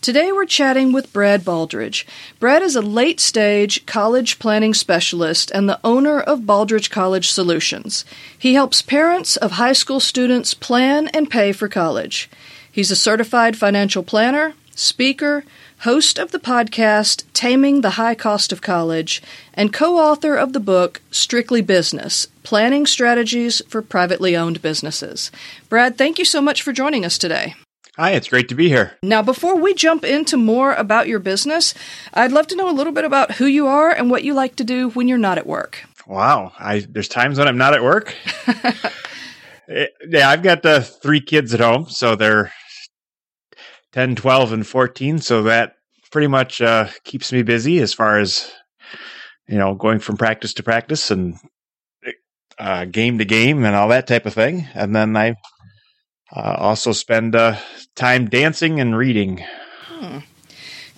Today 0.00 0.32
we're 0.32 0.46
chatting 0.46 0.92
with 0.92 1.12
Brad 1.12 1.42
Baldridge. 1.42 2.06
Brad 2.38 2.62
is 2.62 2.74
a 2.74 2.80
late 2.80 3.20
stage 3.20 3.84
college 3.84 4.38
planning 4.38 4.72
specialist 4.72 5.50
and 5.50 5.68
the 5.68 5.78
owner 5.84 6.18
of 6.18 6.46
Baldridge 6.46 6.88
College 6.88 7.30
Solutions. 7.30 8.06
He 8.38 8.54
helps 8.54 8.80
parents 8.80 9.36
of 9.36 9.52
high 9.52 9.74
school 9.74 10.00
students 10.00 10.54
plan 10.54 11.08
and 11.08 11.30
pay 11.30 11.52
for 11.52 11.68
college. 11.68 12.30
He's 12.72 12.90
a 12.90 12.96
certified 12.96 13.58
financial 13.58 14.02
planner, 14.02 14.54
speaker, 14.74 15.44
host 15.80 16.18
of 16.18 16.32
the 16.32 16.40
podcast 16.40 17.24
Taming 17.34 17.82
the 17.82 17.90
High 17.90 18.14
Cost 18.14 18.52
of 18.52 18.62
College, 18.62 19.22
and 19.52 19.70
co 19.70 19.98
author 19.98 20.34
of 20.34 20.54
the 20.54 20.60
book 20.60 21.02
Strictly 21.10 21.60
Business 21.60 22.26
Planning 22.42 22.86
Strategies 22.86 23.60
for 23.68 23.82
Privately 23.82 24.34
Owned 24.34 24.62
Businesses. 24.62 25.30
Brad, 25.68 25.98
thank 25.98 26.18
you 26.18 26.24
so 26.24 26.40
much 26.40 26.62
for 26.62 26.72
joining 26.72 27.04
us 27.04 27.18
today. 27.18 27.54
Hi, 28.00 28.12
it's 28.12 28.30
great 28.30 28.48
to 28.48 28.54
be 28.54 28.70
here. 28.70 28.96
Now, 29.02 29.20
before 29.20 29.56
we 29.56 29.74
jump 29.74 30.04
into 30.06 30.38
more 30.38 30.72
about 30.72 31.06
your 31.06 31.18
business, 31.18 31.74
I'd 32.14 32.32
love 32.32 32.46
to 32.46 32.56
know 32.56 32.70
a 32.70 32.72
little 32.72 32.94
bit 32.94 33.04
about 33.04 33.32
who 33.32 33.44
you 33.44 33.66
are 33.66 33.90
and 33.90 34.10
what 34.10 34.24
you 34.24 34.32
like 34.32 34.56
to 34.56 34.64
do 34.64 34.88
when 34.88 35.06
you're 35.06 35.18
not 35.18 35.36
at 35.36 35.46
work. 35.46 35.84
Wow, 36.06 36.52
I 36.58 36.86
there's 36.88 37.08
times 37.08 37.36
when 37.38 37.46
I'm 37.46 37.58
not 37.58 37.74
at 37.74 37.82
work. 37.82 38.14
Eh, 39.72 39.86
yeah, 40.08 40.28
I've 40.28 40.42
got 40.42 40.66
uh, 40.66 40.80
three 40.80 41.20
kids 41.20 41.54
at 41.54 41.60
home, 41.60 41.88
so 41.88 42.16
they're 42.16 42.52
10, 43.92 44.16
12, 44.16 44.52
and 44.52 44.66
14. 44.66 45.20
So 45.20 45.44
that 45.44 45.76
pretty 46.10 46.26
much 46.26 46.60
uh, 46.60 46.88
keeps 47.04 47.32
me 47.32 47.44
busy 47.44 47.78
as 47.78 47.94
far 47.94 48.18
as 48.18 48.50
you 49.46 49.58
know 49.58 49.76
going 49.76 50.00
from 50.00 50.16
practice 50.16 50.54
to 50.54 50.64
practice 50.64 51.12
and 51.12 51.36
uh, 52.58 52.86
game 52.86 53.18
to 53.18 53.24
game 53.24 53.64
and 53.64 53.76
all 53.76 53.86
that 53.88 54.08
type 54.08 54.26
of 54.26 54.34
thing. 54.34 54.66
And 54.74 54.96
then 54.96 55.16
I 55.16 55.36
uh, 56.34 56.56
also 56.58 56.92
spend 56.92 57.34
uh, 57.34 57.56
time 57.94 58.28
dancing 58.28 58.80
and 58.80 58.96
reading. 58.96 59.44
Hmm. 59.86 60.18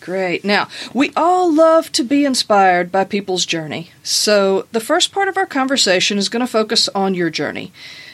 Great. 0.00 0.44
Now, 0.44 0.68
we 0.92 1.12
all 1.16 1.52
love 1.54 1.92
to 1.92 2.02
be 2.02 2.24
inspired 2.24 2.90
by 2.90 3.04
people's 3.04 3.46
journey. 3.46 3.90
So, 4.02 4.66
the 4.72 4.80
first 4.80 5.12
part 5.12 5.28
of 5.28 5.36
our 5.36 5.46
conversation 5.46 6.18
is 6.18 6.28
going 6.28 6.44
to 6.44 6.50
focus 6.50 6.88
on 6.88 7.14
your 7.14 7.30
journey. 7.30 7.72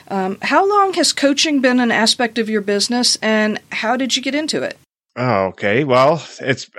Um, 0.09 0.39
how 0.43 0.69
long 0.69 0.95
has 0.95 1.13
coaching 1.13 1.61
been 1.61 1.81
an 1.81 1.91
aspect 1.91 2.39
of 2.39 2.49
your 2.49 2.61
business, 2.61 3.17
and 3.23 3.61
how 3.73 3.97
did 3.97 4.17
you 4.17 4.23
get 4.23 4.35
into 4.35 4.63
it? 4.63 4.79
Oh, 5.17 5.47
okay. 5.47 5.85
Well, 5.85 6.23
it's 6.41 6.71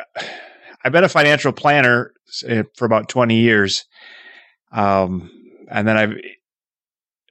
I've 0.83 0.91
been 0.91 1.03
a 1.03 1.09
financial 1.09 1.51
planner 1.51 2.13
eh, 2.45 2.63
for 2.75 2.85
about 2.85 3.09
twenty 3.09 3.39
years, 3.39 3.85
um, 4.71 5.29
and 5.69 5.87
then 5.87 5.97
I've 5.97 6.13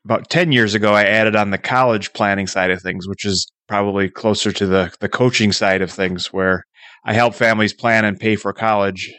about 0.08 0.30
10 0.30 0.52
years 0.52 0.74
ago, 0.74 0.94
I 0.94 1.04
added 1.04 1.36
on 1.36 1.50
the 1.50 1.58
college 1.58 2.14
planning 2.14 2.46
side 2.46 2.70
of 2.70 2.80
things, 2.80 3.06
which 3.06 3.26
is 3.26 3.46
probably 3.68 4.08
closer 4.08 4.50
to 4.52 4.64
the, 4.64 4.90
the 5.00 5.08
coaching 5.08 5.52
side 5.52 5.82
of 5.82 5.90
things, 5.90 6.32
where 6.32 6.64
I 7.04 7.12
help 7.12 7.34
families 7.34 7.74
plan 7.74 8.06
and 8.06 8.18
pay 8.18 8.34
for 8.34 8.54
college. 8.54 9.12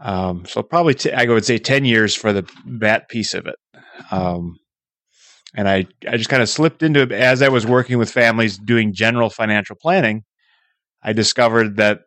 Um, 0.00 0.44
so 0.44 0.64
probably 0.64 0.94
t- 0.94 1.12
I 1.12 1.24
would 1.26 1.44
say 1.44 1.58
10 1.58 1.84
years 1.84 2.16
for 2.16 2.32
the 2.32 2.50
that 2.66 3.08
piece 3.08 3.32
of 3.32 3.46
it. 3.46 3.54
Um, 4.10 4.56
and 5.54 5.68
I, 5.68 5.86
I 6.08 6.16
just 6.16 6.30
kind 6.30 6.42
of 6.42 6.48
slipped 6.48 6.82
into 6.82 7.02
it 7.02 7.12
as 7.12 7.40
I 7.40 7.48
was 7.48 7.64
working 7.64 7.96
with 7.96 8.10
families 8.10 8.58
doing 8.58 8.92
general 8.92 9.30
financial 9.30 9.76
planning. 9.80 10.24
I 11.00 11.12
discovered 11.12 11.76
that, 11.76 12.00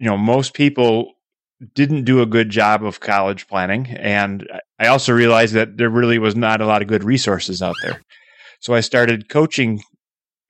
you 0.00 0.06
know, 0.06 0.18
most 0.18 0.54
people 0.54 1.12
didn't 1.74 2.04
do 2.04 2.20
a 2.20 2.26
good 2.26 2.50
job 2.50 2.84
of 2.84 3.00
college 3.00 3.48
planning. 3.48 3.86
And 3.88 4.46
I 4.78 4.88
also 4.88 5.12
realized 5.12 5.54
that 5.54 5.76
there 5.76 5.88
really 5.88 6.18
was 6.18 6.36
not 6.36 6.60
a 6.60 6.66
lot 6.66 6.82
of 6.82 6.88
good 6.88 7.04
resources 7.04 7.62
out 7.62 7.76
there. 7.82 8.02
So 8.60 8.74
I 8.74 8.80
started 8.80 9.28
coaching 9.28 9.80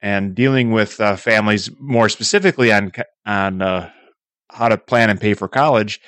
and 0.03 0.34
dealing 0.34 0.72
with 0.72 1.00
uh, 1.00 1.17
families 1.17 1.71
more 1.81 2.09
specifically 2.09 2.72
on 2.72 2.93
on 3.25 3.62
uh, 3.62 3.91
how 4.50 4.69
to 4.69 4.78
plan 4.78 5.11
and 5.11 5.21
pay 5.21 5.34
for 5.34 5.49
college, 5.49 6.00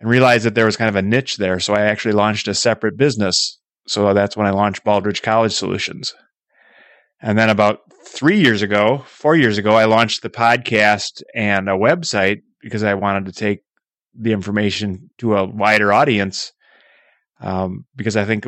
and 0.00 0.08
realized 0.08 0.44
that 0.44 0.54
there 0.54 0.66
was 0.66 0.76
kind 0.76 0.88
of 0.88 0.96
a 0.96 1.02
niche 1.02 1.36
there. 1.36 1.60
So 1.60 1.74
I 1.74 1.82
actually 1.82 2.12
launched 2.12 2.48
a 2.48 2.54
separate 2.54 2.96
business. 2.96 3.58
So 3.86 4.12
that's 4.14 4.36
when 4.36 4.46
I 4.46 4.50
launched 4.50 4.84
Baldridge 4.84 5.22
College 5.22 5.52
Solutions. 5.52 6.14
And 7.20 7.38
then 7.38 7.50
about 7.50 7.80
three 8.06 8.40
years 8.40 8.62
ago, 8.62 9.04
four 9.06 9.36
years 9.36 9.58
ago, 9.58 9.74
I 9.74 9.84
launched 9.84 10.22
the 10.22 10.30
podcast 10.30 11.22
and 11.34 11.68
a 11.68 11.72
website 11.72 12.42
because 12.60 12.82
I 12.82 12.94
wanted 12.94 13.26
to 13.26 13.32
take 13.32 13.60
the 14.14 14.32
information 14.32 15.10
to 15.18 15.36
a 15.36 15.44
wider 15.44 15.92
audience. 15.92 16.52
Um, 17.40 17.86
because 17.96 18.16
I 18.16 18.24
think 18.24 18.46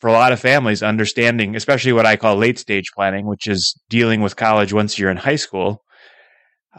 for 0.00 0.08
a 0.08 0.12
lot 0.12 0.32
of 0.32 0.40
families, 0.40 0.82
understanding, 0.82 1.56
especially 1.56 1.92
what 1.92 2.06
I 2.06 2.16
call 2.16 2.36
late 2.36 2.58
stage 2.58 2.90
planning, 2.94 3.26
which 3.26 3.46
is 3.46 3.78
dealing 3.88 4.20
with 4.20 4.36
college 4.36 4.72
once 4.72 4.98
you're 4.98 5.10
in 5.10 5.16
high 5.16 5.36
school, 5.36 5.82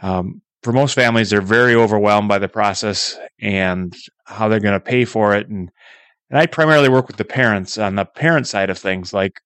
um, 0.01 0.41
for 0.63 0.73
most 0.73 0.93
families, 0.95 1.29
they're 1.29 1.41
very 1.41 1.75
overwhelmed 1.75 2.27
by 2.27 2.39
the 2.39 2.49
process 2.49 3.17
and 3.39 3.95
how 4.25 4.47
they're 4.47 4.59
going 4.59 4.73
to 4.73 4.79
pay 4.79 5.05
for 5.05 5.35
it. 5.35 5.47
And, 5.47 5.69
and 6.29 6.39
I 6.39 6.45
primarily 6.45 6.89
work 6.89 7.07
with 7.07 7.17
the 7.17 7.25
parents 7.25 7.77
on 7.77 7.95
the 7.95 8.05
parent 8.05 8.47
side 8.47 8.69
of 8.69 8.77
things, 8.77 9.13
like, 9.13 9.39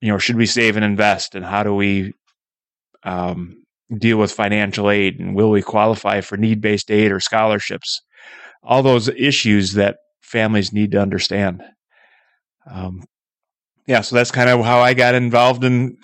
you 0.00 0.10
know, 0.10 0.18
should 0.18 0.36
we 0.36 0.46
save 0.46 0.76
and 0.76 0.84
invest 0.84 1.34
and 1.34 1.44
how 1.44 1.62
do 1.62 1.74
we 1.74 2.12
um, 3.04 3.64
deal 3.96 4.16
with 4.18 4.32
financial 4.32 4.90
aid 4.90 5.20
and 5.20 5.34
will 5.34 5.50
we 5.50 5.62
qualify 5.62 6.20
for 6.20 6.36
need 6.36 6.60
based 6.60 6.90
aid 6.90 7.12
or 7.12 7.20
scholarships? 7.20 8.00
All 8.62 8.82
those 8.82 9.08
issues 9.08 9.74
that 9.74 9.96
families 10.22 10.72
need 10.72 10.92
to 10.92 11.00
understand. 11.00 11.62
Um, 12.70 13.04
yeah, 13.86 14.00
so 14.00 14.16
that's 14.16 14.30
kind 14.30 14.48
of 14.48 14.64
how 14.64 14.80
I 14.80 14.94
got 14.94 15.14
involved 15.14 15.64
in 15.64 15.98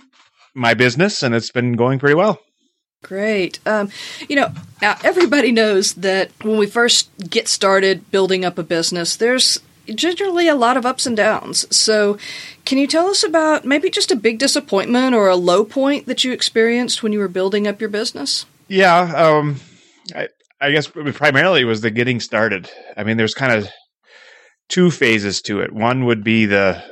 my 0.55 0.75
business, 0.75 1.23
and 1.23 1.35
it's 1.35 1.53
been 1.53 1.75
going 1.75 1.99
pretty 1.99 2.17
well. 2.17 2.41
Great. 3.03 3.61
Um, 3.65 3.91
you 4.29 4.35
know, 4.35 4.53
now 4.83 4.97
everybody 5.05 5.53
knows 5.53 5.95
that 5.95 6.33
when 6.43 6.59
we 6.59 6.67
first 6.67 7.09
get 7.31 7.47
started 7.47 8.11
building 8.11 8.45
up 8.45 8.59
a 8.59 8.65
business, 8.65 9.17
there's 9.17 9.61
generally 9.95 10.49
a 10.49 10.55
lot 10.55 10.77
of 10.77 10.87
ups 10.87 11.07
and 11.07 11.17
downs. 11.17 11.67
So, 11.75 12.19
can 12.65 12.79
you 12.79 12.87
tell 12.87 13.09
us 13.09 13.23
about 13.23 13.65
maybe 13.65 13.91
just 13.91 14.11
a 14.11 14.17
big 14.17 14.39
disappointment 14.39 15.15
or 15.15 15.29
a 15.29 15.37
low 15.37 15.65
point 15.65 16.07
that 16.07 16.25
you 16.25 16.33
experienced 16.33 17.03
when 17.03 17.13
you 17.13 17.19
were 17.19 17.29
building 17.29 17.67
up 17.67 17.81
your 17.81 17.91
business? 17.91 18.47
Yeah, 18.69 19.01
um, 19.01 19.57
I, 20.15 20.29
I 20.61 20.71
guess 20.71 20.87
primarily 20.87 21.65
was 21.65 21.81
the 21.81 21.91
getting 21.91 22.21
started. 22.21 22.71
I 22.97 23.05
mean, 23.05 23.17
there's 23.17 23.35
kind 23.35 23.53
of 23.53 23.69
two 24.69 24.91
phases 24.91 25.41
to 25.43 25.61
it. 25.61 25.73
One 25.73 26.05
would 26.05 26.23
be 26.23 26.47
the 26.47 26.83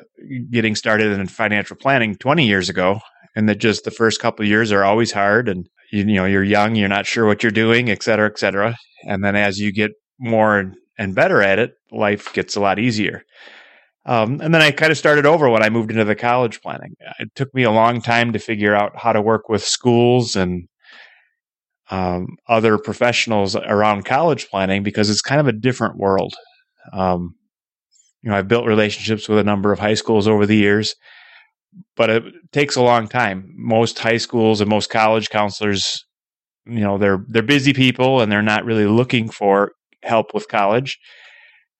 getting 0.50 0.74
started 0.74 1.12
in 1.12 1.26
financial 1.26 1.76
planning 1.76 2.16
20 2.16 2.46
years 2.46 2.68
ago, 2.68 3.00
and 3.34 3.48
that 3.48 3.58
just 3.58 3.84
the 3.84 3.90
first 3.90 4.20
couple 4.20 4.46
years 4.46 4.72
are 4.72 4.84
always 4.84 5.12
hard, 5.12 5.48
and 5.48 5.68
you, 5.92 6.00
you 6.00 6.14
know 6.14 6.24
you're 6.24 6.44
young, 6.44 6.74
you're 6.74 6.88
not 6.88 7.06
sure 7.06 7.26
what 7.26 7.42
you're 7.42 7.52
doing, 7.52 7.90
et 7.90 8.02
cetera, 8.02 8.28
et 8.28 8.38
cetera. 8.38 8.76
And 9.06 9.22
then 9.22 9.36
as 9.36 9.58
you 9.58 9.72
get 9.72 9.92
more 10.18 10.72
and 10.98 11.14
better 11.14 11.42
at 11.42 11.58
it, 11.58 11.74
life 11.90 12.32
gets 12.32 12.56
a 12.56 12.60
lot 12.60 12.78
easier. 12.78 13.22
Um, 14.06 14.40
and 14.40 14.54
then 14.54 14.62
I 14.62 14.70
kind 14.70 14.92
of 14.92 14.98
started 14.98 15.26
over 15.26 15.50
when 15.50 15.64
I 15.64 15.68
moved 15.68 15.90
into 15.90 16.04
the 16.04 16.14
college 16.14 16.60
planning. 16.62 16.94
It 17.18 17.34
took 17.34 17.52
me 17.52 17.64
a 17.64 17.72
long 17.72 18.00
time 18.00 18.32
to 18.32 18.38
figure 18.38 18.74
out 18.74 18.92
how 18.96 19.12
to 19.12 19.20
work 19.20 19.48
with 19.48 19.64
schools 19.64 20.36
and 20.36 20.68
um, 21.90 22.36
other 22.48 22.78
professionals 22.78 23.56
around 23.56 24.04
college 24.04 24.48
planning 24.48 24.82
because 24.84 25.10
it's 25.10 25.22
kind 25.22 25.40
of 25.40 25.48
a 25.48 25.52
different 25.52 25.96
world. 25.96 26.34
Um, 26.92 27.34
you 28.22 28.30
know, 28.30 28.36
I've 28.36 28.48
built 28.48 28.66
relationships 28.66 29.28
with 29.28 29.38
a 29.38 29.44
number 29.44 29.72
of 29.72 29.78
high 29.78 29.94
schools 29.94 30.28
over 30.28 30.46
the 30.46 30.56
years, 30.56 30.94
but 31.96 32.10
it 32.10 32.24
takes 32.52 32.76
a 32.76 32.82
long 32.82 33.08
time. 33.08 33.52
Most 33.56 33.98
high 33.98 34.16
schools 34.16 34.60
and 34.60 34.70
most 34.70 34.90
college 34.90 35.30
counselors, 35.30 36.04
you 36.64 36.80
know, 36.80 36.98
they're 36.98 37.24
they're 37.28 37.42
busy 37.42 37.72
people 37.72 38.20
and 38.20 38.30
they're 38.30 38.42
not 38.42 38.64
really 38.64 38.86
looking 38.86 39.28
for 39.28 39.72
help 40.06 40.34
with 40.34 40.48
college 40.48 40.98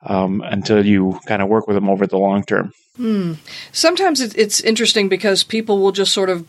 um, 0.02 0.42
until 0.44 0.84
you 0.84 1.18
kind 1.26 1.42
of 1.42 1.48
work 1.48 1.66
with 1.66 1.76
them 1.76 1.88
over 1.88 2.06
the 2.06 2.18
long 2.18 2.44
term. 2.44 2.72
Hmm. 2.96 3.34
Sometimes 3.72 4.20
it's 4.20 4.60
interesting 4.60 5.08
because 5.08 5.44
people 5.44 5.80
will 5.80 5.92
just 5.92 6.14
sort 6.14 6.30
of 6.30 6.46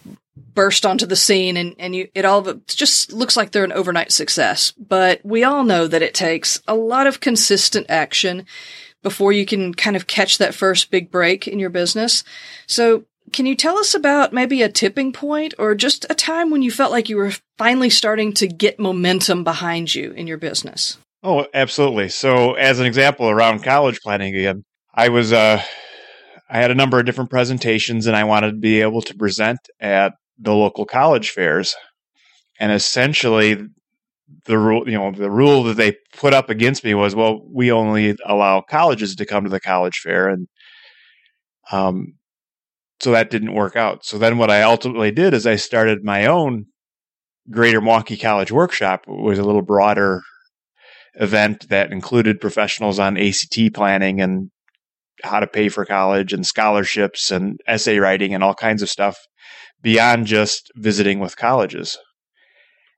burst 0.54 0.86
onto 0.86 1.06
the 1.06 1.16
scene 1.16 1.58
and, 1.58 1.76
and 1.78 1.96
you, 1.96 2.08
it 2.16 2.26
all 2.26 2.42
just 2.68 3.12
looks 3.12 3.36
like 3.36 3.52
they're 3.52 3.64
an 3.64 3.74
overnight 3.74 4.12
success. 4.12 4.72
But 4.72 5.20
we 5.24 5.44
all 5.44 5.64
know 5.64 5.88
that 5.88 6.02
it 6.02 6.14
takes 6.14 6.62
a 6.68 6.76
lot 6.76 7.06
of 7.06 7.20
consistent 7.20 7.88
action 7.90 8.46
before 9.04 9.32
you 9.32 9.46
can 9.46 9.74
kind 9.74 9.96
of 9.96 10.08
catch 10.08 10.38
that 10.38 10.56
first 10.56 10.90
big 10.90 11.12
break 11.12 11.48
in 11.48 11.60
your 11.60 11.70
business. 11.70 12.24
So 12.66 13.04
can 13.34 13.46
you 13.46 13.56
tell 13.56 13.78
us 13.78 13.94
about 13.94 14.34
maybe 14.34 14.62
a 14.62 14.70
tipping 14.70 15.12
point 15.12 15.54
or 15.60 15.76
just 15.76 16.06
a 16.10 16.16
time 16.16 16.50
when 16.50 16.62
you 16.62 16.72
felt 16.72 16.92
like 16.92 17.10
you 17.10 17.18
were 17.18 17.34
finally 17.58 17.90
starting 17.90 18.34
to 18.34 18.48
get 18.48 18.80
momentum 18.80 19.44
behind 19.44 19.94
you 19.94 20.12
in 20.12 20.28
your 20.28 20.38
business? 20.38 20.98
Oh, 21.30 21.46
absolutely. 21.54 22.08
So, 22.08 22.54
as 22.54 22.80
an 22.80 22.86
example, 22.86 23.28
around 23.30 23.62
college 23.62 24.00
planning 24.00 24.34
again, 24.34 24.64
I 24.94 25.10
was 25.10 25.34
uh, 25.34 25.62
I 26.50 26.58
had 26.58 26.72
a 26.72 26.76
number 26.76 26.98
of 26.98 27.06
different 27.06 27.30
presentations, 27.30 28.08
and 28.08 28.16
I 28.16 28.24
wanted 28.24 28.52
to 28.52 28.58
be 28.58 28.80
able 28.80 29.02
to 29.02 29.14
present 29.14 29.60
at 29.82 30.14
the 30.40 30.54
local 30.54 30.86
college 30.86 31.32
fairs. 31.32 31.76
And 32.62 32.72
essentially, 32.72 33.58
the 34.46 34.58
rule, 34.58 34.90
you 34.90 34.98
know, 34.98 35.12
the 35.12 35.30
rule 35.30 35.64
that 35.66 35.76
they 35.76 35.98
put 36.16 36.34
up 36.34 36.50
against 36.50 36.86
me 36.86 36.94
was, 36.94 37.14
well, 37.14 37.42
we 37.54 37.74
only 37.74 38.16
allow 38.26 38.62
colleges 38.62 39.14
to 39.18 39.26
come 39.26 39.44
to 39.44 39.50
the 39.50 39.60
college 39.60 40.00
fair, 40.00 40.30
and 40.30 40.48
um, 41.74 42.14
so 43.02 43.12
that 43.12 43.32
didn't 43.32 43.54
work 43.54 43.76
out. 43.76 44.06
So 44.06 44.18
then, 44.18 44.38
what 44.38 44.50
I 44.52 44.62
ultimately 44.62 45.12
did 45.12 45.34
is 45.34 45.46
I 45.46 45.58
started 45.58 46.06
my 46.06 46.26
own 46.28 46.68
Greater 47.52 47.82
Milwaukee 47.82 48.18
College 48.18 48.52
Workshop. 48.52 49.06
Was 49.08 49.40
a 49.40 49.44
little 49.44 49.62
broader 49.62 50.22
event 51.20 51.70
that 51.70 51.92
included 51.92 52.40
professionals 52.40 53.00
on 53.00 53.18
ACT 53.18 53.74
planning 53.74 54.22
and 54.22 54.50
how 55.24 55.40
to 55.40 55.48
pay 55.48 55.70
for 55.70 55.86
college 55.86 56.32
and 56.32 56.46
scholarships 56.46 57.32
and 57.32 57.60
essay 57.68 57.98
writing 57.98 58.34
and 58.34 58.44
all 58.44 58.54
kinds 58.54 58.82
of 58.82 58.90
stuff 58.90 59.18
beyond 59.82 60.28
just 60.28 60.72
visiting 60.76 61.20
with 61.20 61.38
colleges. 61.38 61.98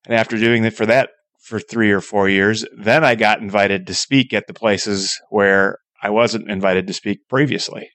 And 0.05 0.15
after 0.15 0.37
doing 0.37 0.63
it 0.65 0.75
for 0.75 0.85
that 0.85 1.09
for 1.41 1.59
three 1.59 1.91
or 1.91 2.01
four 2.01 2.27
years, 2.27 2.65
then 2.77 3.03
I 3.03 3.15
got 3.15 3.41
invited 3.41 3.87
to 3.87 3.93
speak 3.93 4.33
at 4.33 4.47
the 4.47 4.53
places 4.53 5.17
where 5.29 5.77
I 6.01 6.09
wasn't 6.09 6.49
invited 6.49 6.87
to 6.87 6.93
speak 6.93 7.19
previously. 7.29 7.89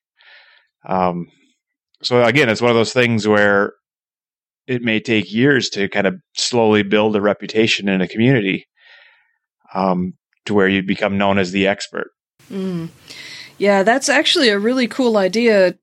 Um, 0.86 1.26
so 2.02 2.22
again, 2.24 2.48
it's 2.48 2.60
one 2.60 2.70
of 2.70 2.76
those 2.76 2.92
things 2.92 3.28
where 3.28 3.72
it 4.66 4.82
may 4.82 5.00
take 5.00 5.32
years 5.32 5.68
to 5.70 5.88
kind 5.88 6.06
of 6.06 6.14
slowly 6.36 6.82
build 6.82 7.16
a 7.16 7.20
reputation 7.20 7.88
in 7.88 8.00
a 8.00 8.08
community 8.08 8.66
um, 9.74 10.14
to 10.46 10.54
where 10.54 10.68
you 10.68 10.82
become 10.82 11.18
known 11.18 11.38
as 11.38 11.52
the 11.52 11.66
expert. 11.66 12.10
Mm. 12.50 12.88
Yeah, 13.58 13.82
that's 13.82 14.08
actually 14.08 14.48
a 14.48 14.58
really 14.58 14.88
cool 14.88 15.16
idea 15.16 15.76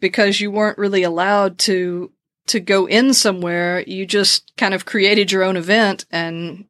because 0.00 0.40
you 0.40 0.50
weren't 0.50 0.78
really 0.78 1.02
allowed 1.02 1.58
to 1.58 2.12
to 2.48 2.60
go 2.60 2.86
in 2.86 3.12
somewhere. 3.12 3.84
You 3.86 4.06
just 4.06 4.52
kind 4.56 4.74
of 4.74 4.86
created 4.86 5.30
your 5.30 5.42
own 5.42 5.56
event 5.56 6.06
and 6.10 6.64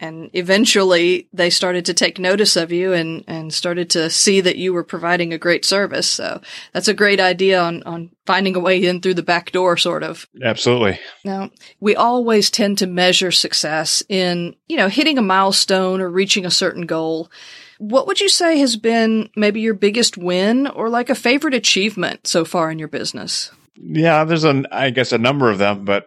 and 0.00 0.30
eventually 0.32 1.28
they 1.32 1.50
started 1.50 1.84
to 1.86 1.94
take 1.94 2.18
notice 2.18 2.54
of 2.56 2.70
you 2.70 2.92
and, 2.92 3.24
and 3.26 3.52
started 3.52 3.90
to 3.90 4.08
see 4.10 4.40
that 4.40 4.56
you 4.56 4.72
were 4.72 4.84
providing 4.84 5.32
a 5.32 5.38
great 5.38 5.64
service. 5.64 6.08
So 6.08 6.40
that's 6.72 6.86
a 6.86 6.94
great 6.94 7.18
idea 7.18 7.60
on, 7.60 7.82
on 7.82 8.10
finding 8.24 8.54
a 8.54 8.60
way 8.60 8.84
in 8.84 9.00
through 9.00 9.14
the 9.14 9.22
back 9.22 9.50
door, 9.50 9.76
sort 9.76 10.04
of. 10.04 10.28
Absolutely. 10.42 11.00
Now, 11.24 11.50
we 11.80 11.96
always 11.96 12.48
tend 12.48 12.78
to 12.78 12.86
measure 12.86 13.32
success 13.32 14.02
in, 14.08 14.54
you 14.68 14.76
know, 14.76 14.88
hitting 14.88 15.18
a 15.18 15.22
milestone 15.22 16.00
or 16.00 16.08
reaching 16.08 16.46
a 16.46 16.50
certain 16.50 16.86
goal. 16.86 17.30
What 17.78 18.06
would 18.06 18.20
you 18.20 18.28
say 18.28 18.58
has 18.58 18.76
been 18.76 19.30
maybe 19.34 19.60
your 19.60 19.74
biggest 19.74 20.16
win 20.16 20.68
or 20.68 20.88
like 20.88 21.10
a 21.10 21.14
favorite 21.14 21.54
achievement 21.54 22.26
so 22.26 22.44
far 22.44 22.70
in 22.70 22.78
your 22.78 22.88
business? 22.88 23.50
Yeah, 23.76 24.24
there's 24.24 24.44
a, 24.44 24.62
I 24.70 24.90
guess, 24.90 25.12
a 25.12 25.18
number 25.18 25.50
of 25.50 25.58
them, 25.58 25.84
but 25.84 26.06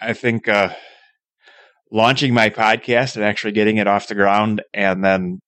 I 0.00 0.14
think, 0.14 0.48
uh, 0.48 0.70
launching 1.90 2.32
my 2.32 2.50
podcast 2.50 3.16
and 3.16 3.24
actually 3.24 3.52
getting 3.52 3.78
it 3.78 3.86
off 3.86 4.08
the 4.08 4.14
ground 4.14 4.62
and 4.72 5.04
then 5.04 5.40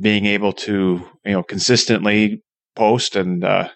being 0.00 0.26
able 0.26 0.52
to, 0.52 1.02
you 1.24 1.32
know, 1.32 1.42
consistently 1.42 2.42
post 2.76 3.16
and, 3.16 3.44
uh, 3.44 3.68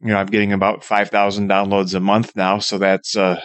you 0.00 0.08
know, 0.08 0.16
I'm 0.16 0.26
getting 0.26 0.52
about 0.52 0.84
5,000 0.84 1.48
downloads 1.48 1.94
a 1.94 2.00
month 2.00 2.32
now. 2.34 2.58
So 2.58 2.78
that's, 2.78 3.16
uh, 3.16 3.40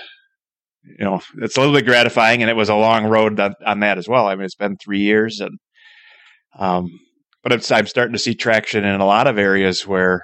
you 0.83 1.05
know, 1.05 1.21
it's 1.39 1.57
a 1.57 1.59
little 1.59 1.75
bit 1.75 1.85
gratifying 1.85 2.41
and 2.41 2.49
it 2.49 2.55
was 2.55 2.69
a 2.69 2.75
long 2.75 3.05
road 3.05 3.39
on, 3.39 3.53
on 3.65 3.79
that 3.81 3.97
as 3.97 4.07
well. 4.07 4.27
I 4.27 4.35
mean, 4.35 4.45
it's 4.45 4.55
been 4.55 4.77
three 4.77 5.01
years 5.01 5.39
and, 5.39 5.57
um, 6.57 6.89
but 7.43 7.53
I'm 7.71 7.87
starting 7.87 8.13
to 8.13 8.19
see 8.19 8.33
traction 8.33 8.83
in 8.83 8.99
a 8.99 9.05
lot 9.05 9.27
of 9.27 9.37
areas 9.37 9.85
where, 9.85 10.21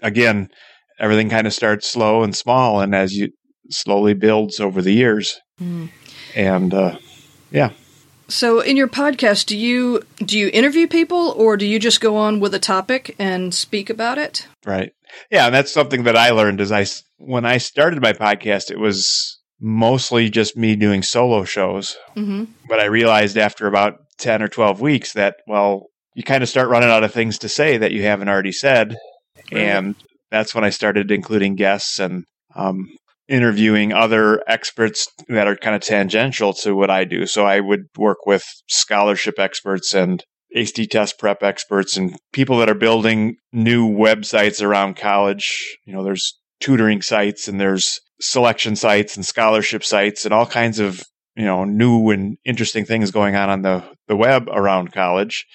again, 0.00 0.48
everything 0.98 1.28
kind 1.28 1.46
of 1.46 1.52
starts 1.52 1.88
slow 1.88 2.22
and 2.22 2.34
small. 2.34 2.80
And 2.80 2.94
as 2.94 3.14
you 3.14 3.28
slowly 3.70 4.14
builds 4.14 4.58
over 4.58 4.82
the 4.82 4.92
years, 4.92 5.38
Mm. 5.62 5.90
And 6.34 6.74
uh, 6.74 6.98
yeah. 7.50 7.70
So 8.28 8.60
in 8.60 8.76
your 8.76 8.88
podcast, 8.88 9.46
do 9.46 9.56
you 9.56 10.02
do 10.18 10.38
you 10.38 10.50
interview 10.52 10.86
people 10.86 11.30
or 11.36 11.56
do 11.56 11.66
you 11.66 11.78
just 11.78 12.00
go 12.00 12.16
on 12.16 12.40
with 12.40 12.54
a 12.54 12.58
topic 12.58 13.14
and 13.18 13.54
speak 13.54 13.90
about 13.90 14.18
it? 14.18 14.46
Right. 14.64 14.92
Yeah, 15.30 15.46
and 15.46 15.54
that's 15.54 15.72
something 15.72 16.04
that 16.04 16.16
I 16.16 16.30
learned 16.30 16.60
as 16.60 16.72
I 16.72 16.86
when 17.18 17.44
I 17.44 17.58
started 17.58 18.00
my 18.00 18.12
podcast, 18.12 18.70
it 18.70 18.78
was 18.78 19.38
mostly 19.60 20.30
just 20.30 20.56
me 20.56 20.76
doing 20.76 21.02
solo 21.02 21.44
shows. 21.44 21.96
Mm-hmm. 22.16 22.44
But 22.68 22.80
I 22.80 22.86
realized 22.86 23.36
after 23.36 23.66
about 23.66 23.98
10 24.18 24.42
or 24.42 24.48
12 24.48 24.80
weeks 24.80 25.12
that 25.12 25.36
well, 25.46 25.88
you 26.14 26.22
kind 26.22 26.42
of 26.42 26.48
start 26.48 26.70
running 26.70 26.90
out 26.90 27.04
of 27.04 27.12
things 27.12 27.38
to 27.38 27.48
say 27.48 27.76
that 27.76 27.92
you 27.92 28.02
haven't 28.02 28.28
already 28.28 28.52
said. 28.52 28.96
Right. 29.52 29.60
And 29.60 29.94
that's 30.30 30.54
when 30.54 30.64
I 30.64 30.70
started 30.70 31.10
including 31.10 31.54
guests 31.54 31.98
and 31.98 32.24
um, 32.54 32.88
interviewing 33.28 33.92
other 33.92 34.42
experts 34.48 35.08
that 35.28 35.46
are 35.46 35.56
kind 35.56 35.76
of 35.76 35.82
tangential 35.82 36.52
to 36.52 36.74
what 36.74 36.90
I 36.90 37.04
do. 37.04 37.26
So 37.26 37.44
I 37.44 37.60
would 37.60 37.84
work 37.96 38.26
with 38.26 38.44
scholarship 38.68 39.38
experts 39.38 39.94
and 39.94 40.22
ACT 40.56 40.90
test 40.90 41.18
prep 41.18 41.42
experts 41.42 41.96
and 41.96 42.16
people 42.32 42.58
that 42.58 42.68
are 42.68 42.74
building 42.74 43.36
new 43.52 43.88
websites 43.88 44.62
around 44.62 44.96
college. 44.96 45.78
You 45.86 45.94
know, 45.94 46.04
there's 46.04 46.38
tutoring 46.60 47.02
sites 47.02 47.48
and 47.48 47.60
there's 47.60 48.00
selection 48.20 48.76
sites 48.76 49.16
and 49.16 49.26
scholarship 49.26 49.82
sites 49.82 50.24
and 50.24 50.32
all 50.32 50.46
kinds 50.46 50.78
of 50.78 51.02
you 51.34 51.44
know 51.44 51.64
new 51.64 52.10
and 52.10 52.36
interesting 52.44 52.84
things 52.84 53.10
going 53.10 53.34
on 53.34 53.50
on 53.50 53.62
the 53.62 53.82
the 54.06 54.16
web 54.16 54.48
around 54.48 54.92
college 54.92 55.46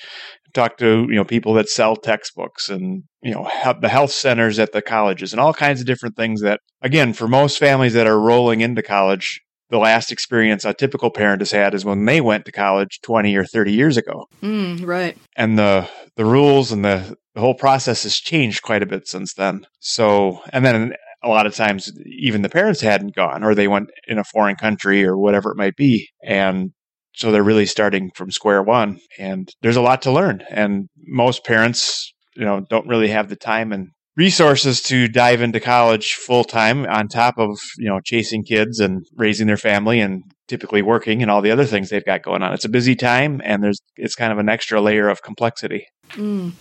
talk 0.57 0.77
to 0.77 1.05
you 1.09 1.15
know 1.15 1.23
people 1.23 1.53
that 1.53 1.69
sell 1.69 1.95
textbooks 1.95 2.67
and 2.67 3.03
you 3.21 3.31
know 3.31 3.47
the 3.79 3.89
health 3.89 4.11
centers 4.11 4.57
at 4.59 4.71
the 4.71 4.81
colleges 4.81 5.31
and 5.31 5.39
all 5.39 5.53
kinds 5.53 5.79
of 5.79 5.85
different 5.85 6.15
things 6.15 6.41
that 6.41 6.59
again 6.81 7.13
for 7.13 7.27
most 7.27 7.59
families 7.59 7.93
that 7.93 8.07
are 8.07 8.19
rolling 8.19 8.61
into 8.61 8.81
college 8.81 9.39
the 9.69 9.77
last 9.77 10.11
experience 10.11 10.65
a 10.65 10.73
typical 10.73 11.11
parent 11.11 11.41
has 11.41 11.51
had 11.51 11.73
is 11.73 11.85
when 11.85 12.05
they 12.05 12.21
went 12.21 12.45
to 12.45 12.51
college 12.51 12.99
20 13.03 13.35
or 13.35 13.43
30 13.43 13.73
years 13.73 13.97
ago. 13.97 14.25
Mm, 14.41 14.85
right. 14.85 15.17
And 15.35 15.59
the 15.59 15.89
the 16.15 16.25
rules 16.25 16.71
and 16.71 16.83
the 16.83 17.17
the 17.35 17.41
whole 17.41 17.53
process 17.53 18.03
has 18.03 18.15
changed 18.15 18.63
quite 18.63 18.81
a 18.81 18.87
bit 18.87 19.07
since 19.07 19.33
then. 19.33 19.67
So 19.79 20.39
and 20.51 20.65
then 20.65 20.93
a 21.23 21.29
lot 21.29 21.45
of 21.45 21.55
times 21.55 21.91
even 22.05 22.41
the 22.41 22.49
parents 22.49 22.81
hadn't 22.81 23.15
gone 23.15 23.43
or 23.43 23.53
they 23.53 23.67
went 23.67 23.89
in 24.07 24.17
a 24.17 24.23
foreign 24.23 24.55
country 24.55 25.05
or 25.05 25.17
whatever 25.17 25.51
it 25.51 25.57
might 25.57 25.75
be. 25.75 26.09
And 26.23 26.71
so 27.17 27.31
they're 27.31 27.43
really 27.43 27.65
starting 27.65 28.11
from 28.15 28.31
square 28.31 28.61
one 28.61 28.99
and 29.17 29.49
there's 29.61 29.75
a 29.75 29.81
lot 29.81 30.03
to 30.03 30.11
learn. 30.11 30.43
And 30.49 30.87
most 31.05 31.43
parents, 31.43 32.13
you 32.35 32.45
know, 32.45 32.65
don't 32.69 32.87
really 32.87 33.09
have 33.09 33.29
the 33.29 33.35
time 33.35 33.73
and 33.73 33.89
resources 34.15 34.81
to 34.83 35.07
dive 35.07 35.41
into 35.41 35.59
college 35.59 36.13
full 36.13 36.43
time 36.43 36.85
on 36.85 37.07
top 37.07 37.39
of, 37.39 37.57
you 37.77 37.89
know, 37.89 37.99
chasing 38.03 38.43
kids 38.43 38.79
and 38.79 39.03
raising 39.15 39.47
their 39.47 39.57
family 39.57 39.99
and 39.99 40.23
typically 40.47 40.83
working 40.83 41.21
and 41.21 41.29
all 41.31 41.41
the 41.41 41.51
other 41.51 41.65
things 41.65 41.89
they've 41.89 42.05
got 42.05 42.21
going 42.21 42.43
on. 42.43 42.53
It's 42.53 42.65
a 42.65 42.69
busy 42.69 42.95
time 42.95 43.41
and 43.43 43.63
there's, 43.63 43.81
it's 43.95 44.15
kind 44.15 44.31
of 44.31 44.37
an 44.37 44.47
extra 44.47 44.79
layer 44.79 45.09
of 45.09 45.23
complexity. 45.23 45.87
Mm. 46.11 46.53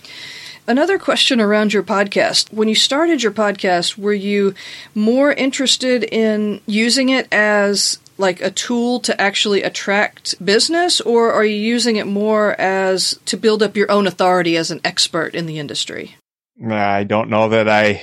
Another 0.66 0.98
question 0.98 1.40
around 1.40 1.72
your 1.72 1.82
podcast. 1.82 2.52
When 2.52 2.68
you 2.68 2.75
started 2.75 3.22
your 3.22 3.30
podcast, 3.30 3.98
were 3.98 4.14
you 4.14 4.54
more 4.94 5.32
interested 5.32 6.02
in 6.02 6.60
using 6.66 7.10
it 7.10 7.28
as 7.30 8.00
like 8.18 8.40
a 8.40 8.50
tool 8.50 9.00
to 9.00 9.20
actually 9.20 9.62
attract 9.62 10.42
business, 10.44 11.00
or 11.00 11.32
are 11.32 11.44
you 11.44 11.56
using 11.56 11.96
it 11.96 12.06
more 12.06 12.58
as 12.61 13.18
to 13.26 13.37
build 13.37 13.62
up 13.62 13.76
your 13.76 13.90
own 13.90 14.06
authority 14.06 14.56
as 14.56 14.70
an 14.70 14.80
expert 14.85 15.35
in 15.35 15.46
the 15.46 15.58
industry? 15.58 16.16
I 16.70 17.04
don't 17.04 17.30
know 17.30 17.50
that 17.50 17.68
I. 17.68 18.02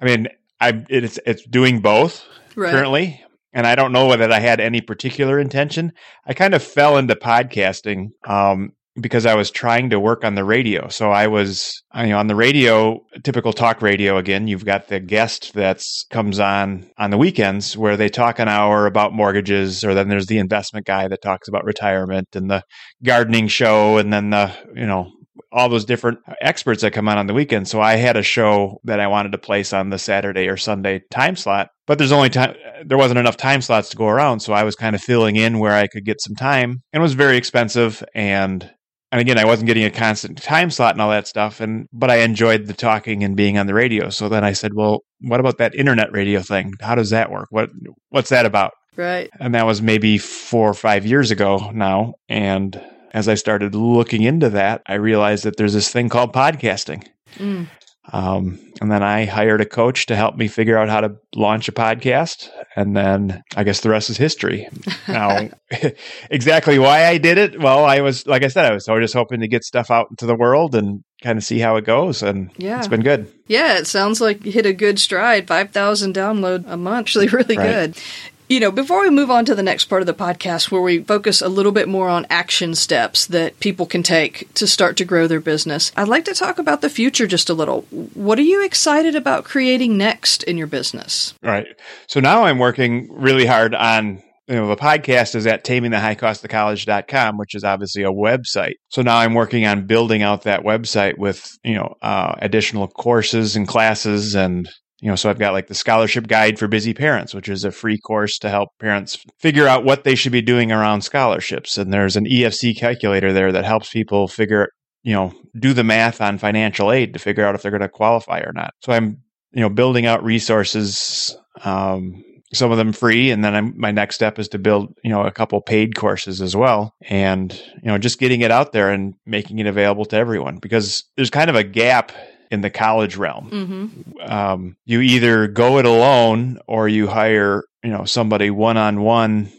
I 0.00 0.04
mean, 0.04 0.28
I 0.60 0.84
it's 0.88 1.18
it's 1.26 1.44
doing 1.44 1.80
both 1.80 2.24
right. 2.54 2.70
currently, 2.70 3.22
and 3.52 3.66
I 3.66 3.74
don't 3.74 3.92
know 3.92 4.06
whether 4.06 4.30
I 4.30 4.38
had 4.38 4.60
any 4.60 4.80
particular 4.80 5.38
intention. 5.38 5.92
I 6.24 6.34
kind 6.34 6.54
of 6.54 6.62
fell 6.62 6.96
into 6.96 7.14
podcasting 7.16 8.10
um, 8.24 8.72
because 9.00 9.24
I 9.24 9.34
was 9.34 9.50
trying 9.50 9.90
to 9.90 10.00
work 10.00 10.24
on 10.24 10.34
the 10.34 10.44
radio. 10.44 10.88
So 10.88 11.10
I 11.10 11.26
was, 11.26 11.82
you 11.96 12.08
know, 12.08 12.18
on 12.18 12.26
the 12.26 12.34
radio, 12.34 13.00
typical 13.22 13.52
talk 13.52 13.80
radio 13.80 14.18
again, 14.18 14.48
you've 14.48 14.64
got 14.64 14.88
the 14.88 15.00
guest 15.00 15.54
that's 15.54 16.04
comes 16.10 16.38
on 16.38 16.90
on 16.98 17.10
the 17.10 17.18
weekends 17.18 17.76
where 17.76 17.96
they 17.96 18.08
talk 18.08 18.38
an 18.38 18.48
hour 18.48 18.86
about 18.86 19.14
mortgages 19.14 19.82
or 19.82 19.94
then 19.94 20.08
there's 20.08 20.26
the 20.26 20.38
investment 20.38 20.86
guy 20.86 21.08
that 21.08 21.22
talks 21.22 21.48
about 21.48 21.64
retirement 21.64 22.28
and 22.34 22.50
the 22.50 22.62
gardening 23.02 23.48
show 23.48 23.96
and 23.96 24.12
then 24.12 24.30
the, 24.30 24.52
you 24.74 24.86
know, 24.86 25.10
all 25.50 25.68
those 25.68 25.84
different 25.84 26.18
experts 26.40 26.82
that 26.82 26.92
come 26.92 27.08
on 27.08 27.18
on 27.18 27.26
the 27.26 27.34
weekend. 27.34 27.68
So 27.68 27.80
I 27.80 27.96
had 27.96 28.16
a 28.16 28.22
show 28.22 28.80
that 28.84 29.00
I 29.00 29.06
wanted 29.06 29.32
to 29.32 29.38
place 29.38 29.72
on 29.72 29.90
the 29.90 29.98
Saturday 29.98 30.48
or 30.48 30.56
Sunday 30.56 31.02
time 31.10 31.36
slot, 31.36 31.68
but 31.86 31.98
there's 31.98 32.12
only 32.12 32.30
time, 32.30 32.54
there 32.84 32.98
wasn't 32.98 33.18
enough 33.18 33.36
time 33.36 33.60
slots 33.62 33.90
to 33.90 33.96
go 33.96 34.08
around. 34.08 34.40
So 34.40 34.52
I 34.52 34.64
was 34.64 34.76
kind 34.76 34.94
of 34.94 35.02
filling 35.02 35.36
in 35.36 35.58
where 35.58 35.74
I 35.74 35.86
could 35.86 36.04
get 36.04 36.20
some 36.20 36.34
time 36.34 36.82
and 36.92 37.00
it 37.00 37.02
was 37.02 37.14
very 37.14 37.36
expensive 37.36 38.02
and 38.14 38.70
and 39.12 39.20
again, 39.20 39.38
I 39.38 39.44
wasn't 39.44 39.66
getting 39.66 39.84
a 39.84 39.90
constant 39.90 40.42
time 40.42 40.70
slot 40.70 40.94
and 40.94 41.02
all 41.02 41.10
that 41.10 41.28
stuff. 41.28 41.60
And 41.60 41.86
but 41.92 42.10
I 42.10 42.16
enjoyed 42.16 42.66
the 42.66 42.72
talking 42.72 43.22
and 43.22 43.36
being 43.36 43.58
on 43.58 43.66
the 43.66 43.74
radio. 43.74 44.08
So 44.08 44.30
then 44.30 44.42
I 44.42 44.54
said, 44.54 44.72
well, 44.72 45.04
what 45.20 45.38
about 45.38 45.58
that 45.58 45.74
internet 45.74 46.10
radio 46.12 46.40
thing? 46.40 46.72
How 46.80 46.94
does 46.94 47.10
that 47.10 47.30
work? 47.30 47.48
What 47.50 47.68
what's 48.08 48.30
that 48.30 48.46
about? 48.46 48.72
Right. 48.96 49.28
And 49.38 49.54
that 49.54 49.66
was 49.66 49.82
maybe 49.82 50.16
four 50.16 50.68
or 50.68 50.74
five 50.74 51.04
years 51.04 51.30
ago 51.30 51.70
now. 51.74 52.14
And 52.30 52.82
as 53.12 53.28
I 53.28 53.34
started 53.34 53.74
looking 53.74 54.22
into 54.22 54.48
that, 54.50 54.80
I 54.86 54.94
realized 54.94 55.44
that 55.44 55.58
there's 55.58 55.74
this 55.74 55.90
thing 55.90 56.08
called 56.08 56.32
podcasting. 56.32 57.06
Mm. 57.36 57.68
Um, 58.12 58.58
and 58.82 58.90
then 58.90 59.04
I 59.04 59.26
hired 59.26 59.60
a 59.60 59.64
coach 59.64 60.06
to 60.06 60.16
help 60.16 60.34
me 60.34 60.48
figure 60.48 60.76
out 60.76 60.88
how 60.88 61.02
to 61.02 61.14
launch 61.36 61.68
a 61.68 61.72
podcast. 61.72 62.48
And 62.74 62.96
then 62.96 63.44
I 63.54 63.62
guess 63.62 63.78
the 63.78 63.90
rest 63.90 64.10
is 64.10 64.16
history. 64.16 64.68
Now, 65.06 65.50
exactly 66.32 66.80
why 66.80 67.06
I 67.06 67.18
did 67.18 67.38
it. 67.38 67.60
Well, 67.60 67.84
I 67.84 68.00
was, 68.00 68.26
like 68.26 68.42
I 68.42 68.48
said, 68.48 68.64
I 68.64 68.74
was 68.74 68.86
just 68.86 69.14
hoping 69.14 69.38
to 69.38 69.46
get 69.46 69.62
stuff 69.62 69.92
out 69.92 70.08
into 70.10 70.26
the 70.26 70.34
world 70.34 70.74
and 70.74 71.04
kind 71.22 71.38
of 71.38 71.44
see 71.44 71.60
how 71.60 71.76
it 71.76 71.84
goes. 71.84 72.24
And 72.24 72.50
yeah. 72.56 72.78
it's 72.78 72.88
been 72.88 73.04
good. 73.04 73.32
Yeah, 73.46 73.78
it 73.78 73.86
sounds 73.86 74.20
like 74.20 74.44
you 74.44 74.50
hit 74.50 74.66
a 74.66 74.72
good 74.72 74.98
stride. 74.98 75.46
5,000 75.46 76.12
download 76.12 76.64
a 76.66 76.76
month. 76.76 76.98
Actually, 77.02 77.28
really 77.28 77.56
right. 77.56 77.94
good. 77.94 78.02
You 78.48 78.60
know, 78.60 78.70
before 78.70 79.00
we 79.02 79.10
move 79.10 79.30
on 79.30 79.44
to 79.46 79.54
the 79.54 79.62
next 79.62 79.86
part 79.86 80.02
of 80.02 80.06
the 80.06 80.14
podcast 80.14 80.70
where 80.70 80.82
we 80.82 81.02
focus 81.02 81.40
a 81.40 81.48
little 81.48 81.72
bit 81.72 81.88
more 81.88 82.08
on 82.08 82.26
action 82.28 82.74
steps 82.74 83.26
that 83.26 83.58
people 83.60 83.86
can 83.86 84.02
take 84.02 84.52
to 84.54 84.66
start 84.66 84.96
to 84.98 85.04
grow 85.04 85.26
their 85.26 85.40
business, 85.40 85.90
I'd 85.96 86.08
like 86.08 86.26
to 86.26 86.34
talk 86.34 86.58
about 86.58 86.80
the 86.82 86.90
future 86.90 87.26
just 87.26 87.48
a 87.48 87.54
little. 87.54 87.82
What 87.90 88.38
are 88.38 88.42
you 88.42 88.64
excited 88.64 89.14
about 89.14 89.44
creating 89.44 89.96
next 89.96 90.42
in 90.42 90.58
your 90.58 90.66
business? 90.66 91.34
Right. 91.42 91.66
So 92.08 92.20
now 92.20 92.44
I'm 92.44 92.58
working 92.58 93.08
really 93.10 93.46
hard 93.46 93.74
on 93.74 94.22
you 94.48 94.56
know, 94.56 94.68
the 94.68 94.76
podcast 94.76 95.34
is 95.34 95.46
at 95.46 95.64
tamingthehighcostofcollege.com, 95.64 97.38
which 97.38 97.54
is 97.54 97.64
obviously 97.64 98.02
a 98.02 98.10
website. 98.10 98.74
So 98.88 99.00
now 99.00 99.18
I'm 99.18 99.34
working 99.34 99.66
on 99.66 99.86
building 99.86 100.22
out 100.22 100.42
that 100.42 100.62
website 100.62 101.16
with, 101.16 101.48
you 101.64 101.74
know, 101.74 101.94
uh, 102.02 102.34
additional 102.38 102.88
courses 102.88 103.56
and 103.56 103.68
classes 103.68 104.34
and 104.34 104.68
you 105.02 105.08
know, 105.08 105.16
so 105.16 105.28
I've 105.28 105.38
got 105.38 105.52
like 105.52 105.66
the 105.66 105.74
scholarship 105.74 106.28
guide 106.28 106.60
for 106.60 106.68
busy 106.68 106.94
parents, 106.94 107.34
which 107.34 107.48
is 107.48 107.64
a 107.64 107.72
free 107.72 107.98
course 107.98 108.38
to 108.38 108.48
help 108.48 108.68
parents 108.78 109.18
figure 109.36 109.66
out 109.66 109.84
what 109.84 110.04
they 110.04 110.14
should 110.14 110.30
be 110.30 110.40
doing 110.40 110.70
around 110.70 111.02
scholarships. 111.02 111.76
And 111.76 111.92
there's 111.92 112.14
an 112.14 112.24
EFC 112.24 112.78
calculator 112.78 113.32
there 113.32 113.50
that 113.50 113.64
helps 113.64 113.90
people 113.90 114.28
figure, 114.28 114.68
you 115.02 115.12
know, 115.12 115.34
do 115.58 115.72
the 115.72 115.82
math 115.82 116.20
on 116.20 116.38
financial 116.38 116.92
aid 116.92 117.14
to 117.14 117.18
figure 117.18 117.44
out 117.44 117.56
if 117.56 117.62
they're 117.62 117.72
going 117.72 117.80
to 117.80 117.88
qualify 117.88 118.42
or 118.42 118.52
not. 118.54 118.74
So 118.80 118.92
I'm, 118.92 119.18
you 119.50 119.60
know, 119.60 119.68
building 119.68 120.06
out 120.06 120.22
resources, 120.22 121.36
um, 121.64 122.22
some 122.54 122.70
of 122.70 122.78
them 122.78 122.92
free. 122.92 123.32
And 123.32 123.44
then 123.44 123.56
I'm, 123.56 123.74
my 123.76 123.90
next 123.90 124.14
step 124.14 124.38
is 124.38 124.46
to 124.50 124.58
build, 124.60 124.94
you 125.02 125.10
know, 125.10 125.24
a 125.24 125.32
couple 125.32 125.60
paid 125.62 125.96
courses 125.96 126.40
as 126.40 126.54
well. 126.54 126.94
And, 127.08 127.52
you 127.82 127.88
know, 127.88 127.98
just 127.98 128.20
getting 128.20 128.42
it 128.42 128.52
out 128.52 128.70
there 128.70 128.90
and 128.90 129.14
making 129.26 129.58
it 129.58 129.66
available 129.66 130.04
to 130.04 130.16
everyone 130.16 130.58
because 130.58 131.02
there's 131.16 131.30
kind 131.30 131.50
of 131.50 131.56
a 131.56 131.64
gap 131.64 132.12
in 132.52 132.60
the 132.60 132.70
college 132.70 133.16
realm. 133.16 133.50
Mm-hmm. 133.50 134.30
Um, 134.30 134.76
you 134.84 135.00
either 135.00 135.48
go 135.48 135.78
it 135.78 135.86
alone 135.86 136.60
or 136.68 136.86
you 136.86 137.08
hire, 137.08 137.64
you 137.82 137.90
know, 137.90 138.04
somebody 138.04 138.50
one 138.50 138.76
on 138.76 139.00
one. 139.00 139.50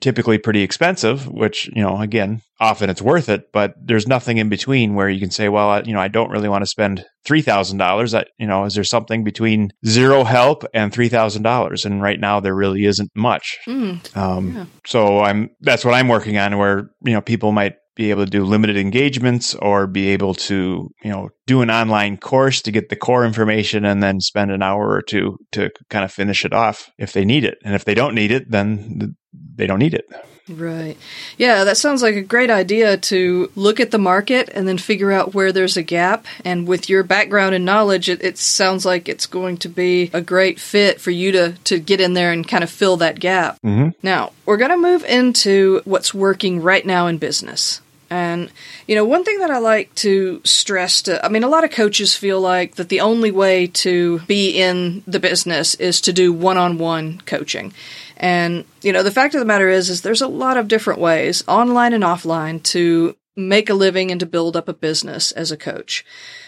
Typically 0.00 0.38
pretty 0.38 0.62
expensive, 0.62 1.26
which 1.26 1.68
you 1.74 1.82
know, 1.82 2.00
again, 2.00 2.42
often 2.60 2.90
it's 2.90 3.02
worth 3.02 3.28
it. 3.28 3.50
But 3.50 3.74
there's 3.82 4.06
nothing 4.06 4.36
in 4.36 4.50
between 4.50 4.94
where 4.94 5.08
you 5.08 5.18
can 5.18 5.30
say, 5.30 5.48
well, 5.48 5.70
I, 5.70 5.80
you 5.80 5.94
know, 5.94 6.00
I 6.00 6.08
don't 6.08 6.30
really 6.30 6.50
want 6.50 6.62
to 6.62 6.66
spend 6.66 7.04
three 7.24 7.40
thousand 7.40 7.78
dollars. 7.78 8.14
You 8.38 8.46
know, 8.46 8.66
is 8.66 8.74
there 8.74 8.84
something 8.84 9.24
between 9.24 9.70
zero 9.86 10.22
help 10.22 10.64
and 10.74 10.92
three 10.92 11.08
thousand 11.08 11.42
dollars? 11.42 11.86
And 11.86 12.02
right 12.02 12.20
now, 12.20 12.38
there 12.40 12.54
really 12.54 12.84
isn't 12.84 13.10
much. 13.16 13.56
Mm. 13.66 14.16
Um, 14.16 14.54
yeah. 14.54 14.66
So 14.86 15.20
I'm 15.20 15.50
that's 15.60 15.84
what 15.84 15.94
I'm 15.94 16.08
working 16.08 16.36
on. 16.36 16.58
Where 16.58 16.90
you 17.02 17.14
know, 17.14 17.22
people 17.22 17.50
might 17.50 17.76
be 17.98 18.10
able 18.10 18.24
to 18.24 18.30
do 18.30 18.44
limited 18.44 18.76
engagements 18.76 19.56
or 19.56 19.88
be 19.88 20.08
able 20.10 20.32
to, 20.32 20.88
you 21.02 21.10
know, 21.10 21.28
do 21.46 21.62
an 21.62 21.70
online 21.70 22.16
course 22.16 22.62
to 22.62 22.70
get 22.70 22.88
the 22.88 22.96
core 22.96 23.26
information 23.26 23.84
and 23.84 24.00
then 24.00 24.20
spend 24.20 24.52
an 24.52 24.62
hour 24.62 24.88
or 24.88 25.02
two 25.02 25.36
to 25.50 25.68
kind 25.90 26.04
of 26.04 26.12
finish 26.12 26.44
it 26.44 26.52
off 26.52 26.90
if 26.96 27.12
they 27.12 27.24
need 27.24 27.44
it. 27.44 27.58
And 27.64 27.74
if 27.74 27.84
they 27.84 27.94
don't 27.94 28.14
need 28.14 28.30
it, 28.30 28.48
then 28.48 29.16
they 29.56 29.66
don't 29.66 29.80
need 29.80 29.94
it. 29.94 30.06
Right. 30.48 30.96
Yeah, 31.36 31.64
that 31.64 31.76
sounds 31.76 32.00
like 32.00 32.14
a 32.14 32.22
great 32.22 32.50
idea 32.50 32.96
to 32.96 33.50
look 33.56 33.80
at 33.80 33.90
the 33.90 33.98
market 33.98 34.48
and 34.54 34.66
then 34.66 34.78
figure 34.78 35.12
out 35.12 35.34
where 35.34 35.52
there's 35.52 35.76
a 35.76 35.82
gap. 35.82 36.24
And 36.44 36.68
with 36.68 36.88
your 36.88 37.02
background 37.02 37.56
and 37.56 37.64
knowledge, 37.64 38.08
it, 38.08 38.22
it, 38.22 38.38
sounds 38.38 38.86
like 38.86 39.08
it's 39.08 39.26
going 39.26 39.58
to 39.58 39.68
be 39.68 40.10
a 40.14 40.22
great 40.22 40.58
fit 40.60 41.00
for 41.00 41.10
you 41.10 41.32
to, 41.32 41.52
to 41.64 41.80
get 41.80 42.00
in 42.00 42.14
there 42.14 42.32
and 42.32 42.46
kind 42.46 42.64
of 42.64 42.70
fill 42.70 42.96
that 42.98 43.20
gap. 43.20 43.58
Mm-hmm. 43.62 43.90
Now, 44.02 44.32
we're 44.46 44.56
going 44.56 44.70
to 44.70 44.78
move 44.78 45.04
into 45.04 45.82
what's 45.84 46.14
working 46.14 46.62
right 46.62 46.86
now 46.86 47.08
in 47.08 47.18
business. 47.18 47.82
And, 48.10 48.50
you 48.86 48.94
know, 48.94 49.04
one 49.04 49.24
thing 49.24 49.38
that 49.38 49.50
I 49.50 49.58
like 49.58 49.94
to 49.96 50.40
stress 50.44 51.02
to, 51.02 51.24
I 51.24 51.28
mean, 51.28 51.44
a 51.44 51.48
lot 51.48 51.64
of 51.64 51.70
coaches 51.70 52.14
feel 52.14 52.40
like 52.40 52.76
that 52.76 52.88
the 52.88 53.00
only 53.00 53.30
way 53.30 53.66
to 53.66 54.20
be 54.20 54.60
in 54.60 55.02
the 55.06 55.20
business 55.20 55.74
is 55.74 56.00
to 56.02 56.12
do 56.12 56.32
one 56.32 56.56
on 56.56 56.78
one 56.78 57.20
coaching. 57.26 57.72
And, 58.16 58.64
you 58.82 58.92
know, 58.92 59.02
the 59.02 59.10
fact 59.10 59.34
of 59.34 59.40
the 59.40 59.46
matter 59.46 59.68
is, 59.68 59.90
is 59.90 60.02
there's 60.02 60.22
a 60.22 60.28
lot 60.28 60.56
of 60.56 60.68
different 60.68 61.00
ways, 61.00 61.44
online 61.46 61.92
and 61.92 62.02
offline, 62.04 62.62
to 62.64 63.16
make 63.36 63.70
a 63.70 63.74
living 63.74 64.10
and 64.10 64.20
to 64.20 64.26
build 64.26 64.56
up 64.56 64.68
a 64.68 64.74
business 64.74 65.32
as 65.32 65.52
a 65.52 65.56
coach. 65.56 66.04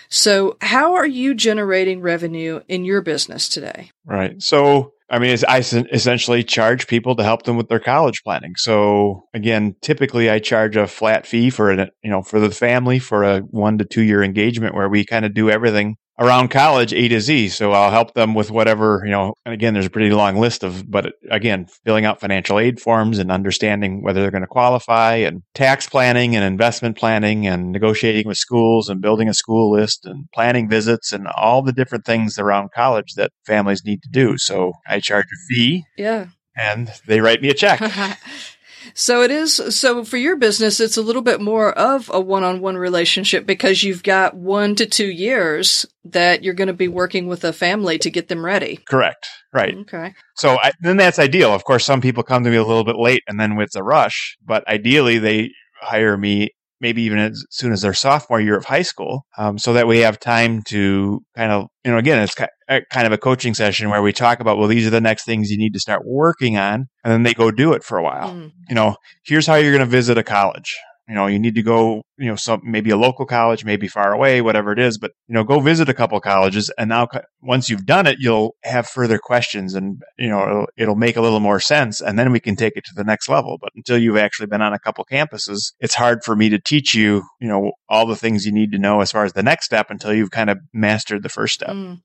So, 0.08 0.56
how 0.60 0.94
are 0.94 1.06
you 1.06 1.34
generating 1.34 2.00
revenue 2.00 2.62
in 2.66 2.84
your 2.84 3.00
business 3.00 3.48
today? 3.48 3.92
Right. 4.04 4.42
So, 4.42 4.94
I 5.10 5.18
mean, 5.18 5.36
I 5.48 5.58
essentially 5.58 6.44
charge 6.44 6.86
people 6.86 7.16
to 7.16 7.24
help 7.24 7.42
them 7.42 7.56
with 7.56 7.68
their 7.68 7.80
college 7.80 8.22
planning. 8.22 8.54
So 8.56 9.24
again, 9.34 9.74
typically 9.82 10.30
I 10.30 10.38
charge 10.38 10.76
a 10.76 10.86
flat 10.86 11.26
fee 11.26 11.50
for 11.50 11.72
it, 11.72 11.90
you 12.04 12.10
know, 12.10 12.22
for 12.22 12.38
the 12.38 12.50
family 12.50 13.00
for 13.00 13.24
a 13.24 13.40
one 13.40 13.78
to 13.78 13.84
two 13.84 14.02
year 14.02 14.22
engagement 14.22 14.74
where 14.74 14.88
we 14.88 15.04
kind 15.04 15.24
of 15.24 15.34
do 15.34 15.50
everything 15.50 15.96
around 16.20 16.48
college 16.48 16.92
A 16.92 17.08
to 17.08 17.20
Z. 17.20 17.48
So 17.48 17.72
I'll 17.72 17.90
help 17.90 18.12
them 18.12 18.34
with 18.34 18.50
whatever, 18.50 19.02
you 19.04 19.10
know, 19.10 19.34
and 19.46 19.54
again, 19.54 19.72
there's 19.72 19.86
a 19.86 19.90
pretty 19.90 20.10
long 20.10 20.36
list 20.36 20.62
of, 20.62 20.88
but 20.88 21.14
again, 21.30 21.66
filling 21.84 22.04
out 22.04 22.20
financial 22.20 22.58
aid 22.58 22.78
forms 22.78 23.18
and 23.18 23.32
understanding 23.32 24.02
whether 24.02 24.20
they're 24.20 24.30
going 24.30 24.42
to 24.42 24.46
qualify 24.46 25.14
and 25.14 25.42
tax 25.54 25.88
planning 25.88 26.36
and 26.36 26.44
investment 26.44 26.98
planning 26.98 27.46
and 27.46 27.72
negotiating 27.72 28.28
with 28.28 28.36
schools 28.36 28.90
and 28.90 29.00
building 29.00 29.28
a 29.28 29.34
school 29.34 29.72
list 29.72 30.04
and 30.04 30.26
planning 30.34 30.68
visits 30.68 31.10
and 31.12 31.26
all 31.36 31.62
the 31.62 31.72
different 31.72 32.04
things 32.04 32.38
around 32.38 32.70
college 32.72 33.14
that 33.14 33.32
families 33.46 33.82
need 33.84 34.02
to 34.02 34.10
do. 34.10 34.36
So 34.36 34.72
I 34.86 35.00
charge 35.00 35.24
a 35.24 35.38
fee. 35.48 35.84
Yeah. 35.96 36.26
And 36.54 36.92
they 37.06 37.20
write 37.20 37.40
me 37.40 37.48
a 37.48 37.54
check. 37.54 37.80
So 38.94 39.22
it 39.22 39.30
is, 39.30 39.54
so 39.76 40.04
for 40.04 40.16
your 40.16 40.36
business, 40.36 40.80
it's 40.80 40.96
a 40.96 41.02
little 41.02 41.22
bit 41.22 41.40
more 41.40 41.72
of 41.72 42.10
a 42.12 42.20
one 42.20 42.44
on 42.44 42.60
one 42.60 42.76
relationship 42.76 43.46
because 43.46 43.82
you've 43.82 44.02
got 44.02 44.36
one 44.36 44.74
to 44.76 44.86
two 44.86 45.08
years 45.08 45.86
that 46.04 46.42
you're 46.42 46.54
going 46.54 46.68
to 46.68 46.74
be 46.74 46.88
working 46.88 47.26
with 47.26 47.44
a 47.44 47.52
family 47.52 47.98
to 47.98 48.10
get 48.10 48.28
them 48.28 48.44
ready. 48.44 48.76
Correct. 48.88 49.28
Right. 49.52 49.74
Okay. 49.74 50.14
So 50.36 50.58
I, 50.62 50.72
then 50.80 50.96
that's 50.96 51.18
ideal. 51.18 51.54
Of 51.54 51.64
course, 51.64 51.84
some 51.84 52.00
people 52.00 52.22
come 52.22 52.44
to 52.44 52.50
me 52.50 52.56
a 52.56 52.64
little 52.64 52.84
bit 52.84 52.96
late 52.96 53.22
and 53.26 53.38
then 53.38 53.56
with 53.56 53.74
a 53.76 53.82
rush, 53.82 54.36
but 54.44 54.66
ideally 54.68 55.18
they 55.18 55.50
hire 55.80 56.16
me 56.16 56.50
maybe 56.80 57.02
even 57.02 57.18
as 57.18 57.44
soon 57.50 57.72
as 57.72 57.82
their 57.82 57.94
sophomore 57.94 58.40
year 58.40 58.56
of 58.56 58.64
high 58.64 58.82
school, 58.82 59.26
um, 59.36 59.58
so 59.58 59.72
that 59.72 59.86
we 59.86 59.98
have 59.98 60.18
time 60.18 60.62
to 60.62 61.20
kind 61.36 61.52
of, 61.52 61.66
you 61.84 61.90
know, 61.90 61.98
again, 61.98 62.22
it's 62.22 62.34
kind 62.34 63.06
of 63.06 63.12
a 63.12 63.18
coaching 63.18 63.54
session 63.54 63.90
where 63.90 64.02
we 64.02 64.12
talk 64.12 64.40
about, 64.40 64.58
well, 64.58 64.68
these 64.68 64.86
are 64.86 64.90
the 64.90 65.00
next 65.00 65.24
things 65.24 65.50
you 65.50 65.58
need 65.58 65.74
to 65.74 65.80
start 65.80 66.02
working 66.04 66.56
on, 66.56 66.86
and 67.04 67.12
then 67.12 67.22
they 67.22 67.34
go 67.34 67.50
do 67.50 67.72
it 67.72 67.84
for 67.84 67.98
a 67.98 68.02
while. 68.02 68.30
Mm. 68.30 68.52
You 68.68 68.74
know, 68.74 68.96
here's 69.24 69.46
how 69.46 69.56
you're 69.56 69.72
going 69.72 69.80
to 69.80 69.86
visit 69.86 70.18
a 70.18 70.22
college 70.22 70.76
you 71.10 71.16
know, 71.16 71.26
you 71.26 71.40
need 71.40 71.56
to 71.56 71.62
go, 71.62 72.04
you 72.18 72.28
know, 72.28 72.36
some 72.36 72.60
maybe 72.62 72.90
a 72.90 72.96
local 72.96 73.26
college, 73.26 73.64
maybe 73.64 73.88
far 73.88 74.12
away, 74.12 74.40
whatever 74.40 74.70
it 74.70 74.78
is, 74.78 74.96
but 74.96 75.10
you 75.26 75.34
know, 75.34 75.42
go 75.42 75.58
visit 75.58 75.88
a 75.88 75.94
couple 75.94 76.20
colleges, 76.20 76.70
and 76.78 76.88
now 76.88 77.08
once 77.42 77.68
you've 77.68 77.84
done 77.84 78.06
it, 78.06 78.18
you'll 78.20 78.54
have 78.62 78.86
further 78.86 79.18
questions, 79.18 79.74
and 79.74 80.00
you 80.16 80.28
know, 80.28 80.42
it'll, 80.44 80.66
it'll 80.76 80.94
make 80.94 81.16
a 81.16 81.20
little 81.20 81.40
more 81.40 81.58
sense, 81.58 82.00
and 82.00 82.16
then 82.16 82.30
we 82.30 82.38
can 82.38 82.54
take 82.54 82.76
it 82.76 82.84
to 82.84 82.94
the 82.94 83.02
next 83.02 83.28
level. 83.28 83.58
But 83.60 83.72
until 83.74 83.98
you've 83.98 84.18
actually 84.18 84.46
been 84.46 84.62
on 84.62 84.72
a 84.72 84.78
couple 84.78 85.04
campuses, 85.04 85.72
it's 85.80 85.96
hard 85.96 86.22
for 86.22 86.36
me 86.36 86.48
to 86.50 86.60
teach 86.60 86.94
you, 86.94 87.24
you 87.40 87.48
know, 87.48 87.72
all 87.88 88.06
the 88.06 88.14
things 88.14 88.46
you 88.46 88.52
need 88.52 88.70
to 88.70 88.78
know 88.78 89.00
as 89.00 89.10
far 89.10 89.24
as 89.24 89.32
the 89.32 89.42
next 89.42 89.66
step 89.66 89.90
until 89.90 90.14
you've 90.14 90.30
kind 90.30 90.48
of 90.48 90.58
mastered 90.72 91.24
the 91.24 91.28
first 91.28 91.54
step. 91.54 91.70
Mm. 91.70 92.02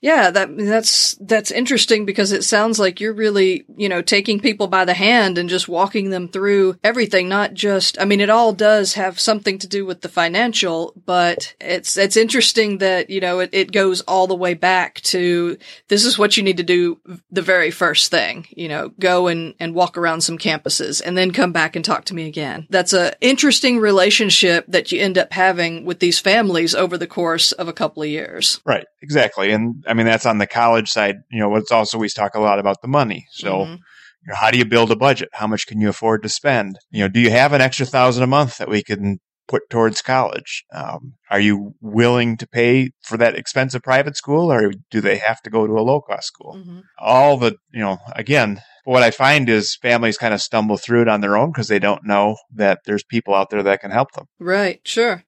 Yeah, 0.00 0.30
that 0.30 0.56
that's 0.56 1.16
that's 1.20 1.50
interesting 1.50 2.04
because 2.04 2.32
it 2.32 2.44
sounds 2.44 2.78
like 2.78 3.00
you're 3.00 3.12
really, 3.12 3.64
you 3.76 3.88
know, 3.88 4.02
taking 4.02 4.40
people 4.40 4.66
by 4.66 4.84
the 4.84 4.94
hand 4.94 5.38
and 5.38 5.48
just 5.48 5.68
walking 5.68 6.10
them 6.10 6.28
through 6.28 6.78
everything, 6.84 7.28
not 7.28 7.54
just 7.54 8.00
I 8.00 8.04
mean 8.04 8.20
it 8.20 8.30
all 8.30 8.52
does 8.52 8.94
have 8.94 9.18
something 9.18 9.58
to 9.58 9.66
do 9.66 9.86
with 9.86 10.00
the 10.00 10.08
financial, 10.08 10.92
but 11.04 11.54
it's 11.60 11.96
it's 11.96 12.16
interesting 12.16 12.78
that, 12.78 13.10
you 13.10 13.20
know, 13.20 13.40
it, 13.40 13.50
it 13.52 13.72
goes 13.72 14.00
all 14.02 14.26
the 14.26 14.34
way 14.34 14.54
back 14.54 15.00
to 15.02 15.56
this 15.88 16.04
is 16.04 16.18
what 16.18 16.36
you 16.36 16.42
need 16.42 16.58
to 16.58 16.62
do 16.62 17.00
the 17.30 17.42
very 17.42 17.70
first 17.70 18.10
thing, 18.10 18.46
you 18.50 18.68
know, 18.68 18.90
go 19.00 19.26
and 19.28 19.54
and 19.58 19.74
walk 19.74 19.96
around 19.96 20.20
some 20.20 20.38
campuses 20.38 21.00
and 21.04 21.16
then 21.16 21.30
come 21.30 21.52
back 21.52 21.76
and 21.76 21.84
talk 21.84 22.04
to 22.06 22.14
me 22.14 22.26
again. 22.26 22.66
That's 22.70 22.92
a 22.92 23.14
interesting 23.20 23.78
relationship 23.78 24.64
that 24.68 24.92
you 24.92 25.00
end 25.00 25.18
up 25.18 25.32
having 25.32 25.84
with 25.84 26.00
these 26.00 26.18
families 26.18 26.74
over 26.74 26.98
the 26.98 27.06
course 27.06 27.52
of 27.52 27.68
a 27.68 27.72
couple 27.72 28.02
of 28.02 28.08
years. 28.08 28.60
Right. 28.64 28.86
Exactly. 29.02 29.52
And 29.52 29.84
I 29.86 29.94
mean, 29.94 30.06
that's 30.06 30.26
on 30.26 30.38
the 30.38 30.46
college 30.46 30.90
side. 30.90 31.16
You 31.30 31.40
know, 31.40 31.56
it's 31.56 31.72
also, 31.72 31.98
we 31.98 32.08
talk 32.08 32.34
a 32.34 32.40
lot 32.40 32.58
about 32.58 32.82
the 32.82 32.88
money. 32.88 33.26
So, 33.32 33.52
mm-hmm. 33.52 33.72
you 33.72 34.28
know, 34.28 34.34
how 34.34 34.50
do 34.50 34.58
you 34.58 34.64
build 34.64 34.90
a 34.90 34.96
budget? 34.96 35.28
How 35.32 35.46
much 35.46 35.66
can 35.66 35.80
you 35.80 35.88
afford 35.88 36.22
to 36.22 36.28
spend? 36.28 36.78
You 36.90 37.04
know, 37.04 37.08
do 37.08 37.20
you 37.20 37.30
have 37.30 37.52
an 37.52 37.60
extra 37.60 37.86
thousand 37.86 38.22
a 38.22 38.28
month 38.28 38.58
that 38.58 38.68
we 38.68 38.82
can 38.82 39.18
put 39.48 39.68
towards 39.70 40.02
college? 40.02 40.64
Um, 40.72 41.14
are 41.30 41.40
you 41.40 41.74
willing 41.80 42.36
to 42.38 42.48
pay 42.48 42.90
for 43.02 43.16
that 43.18 43.36
expensive 43.36 43.82
private 43.82 44.16
school 44.16 44.52
or 44.52 44.72
do 44.90 45.00
they 45.00 45.18
have 45.18 45.40
to 45.42 45.50
go 45.50 45.66
to 45.66 45.72
a 45.74 45.82
low 45.82 46.00
cost 46.00 46.26
school? 46.26 46.56
Mm-hmm. 46.56 46.80
All 46.98 47.36
the, 47.36 47.56
you 47.72 47.80
know, 47.80 47.98
again, 48.14 48.60
what 48.84 49.02
I 49.02 49.10
find 49.10 49.48
is 49.48 49.76
families 49.76 50.18
kind 50.18 50.34
of 50.34 50.40
stumble 50.40 50.76
through 50.76 51.02
it 51.02 51.08
on 51.08 51.20
their 51.20 51.36
own 51.36 51.50
because 51.50 51.68
they 51.68 51.78
don't 51.78 52.06
know 52.06 52.36
that 52.54 52.80
there's 52.86 53.02
people 53.02 53.34
out 53.34 53.50
there 53.50 53.62
that 53.62 53.80
can 53.80 53.90
help 53.90 54.12
them. 54.12 54.26
Right, 54.38 54.80
sure. 54.84 55.24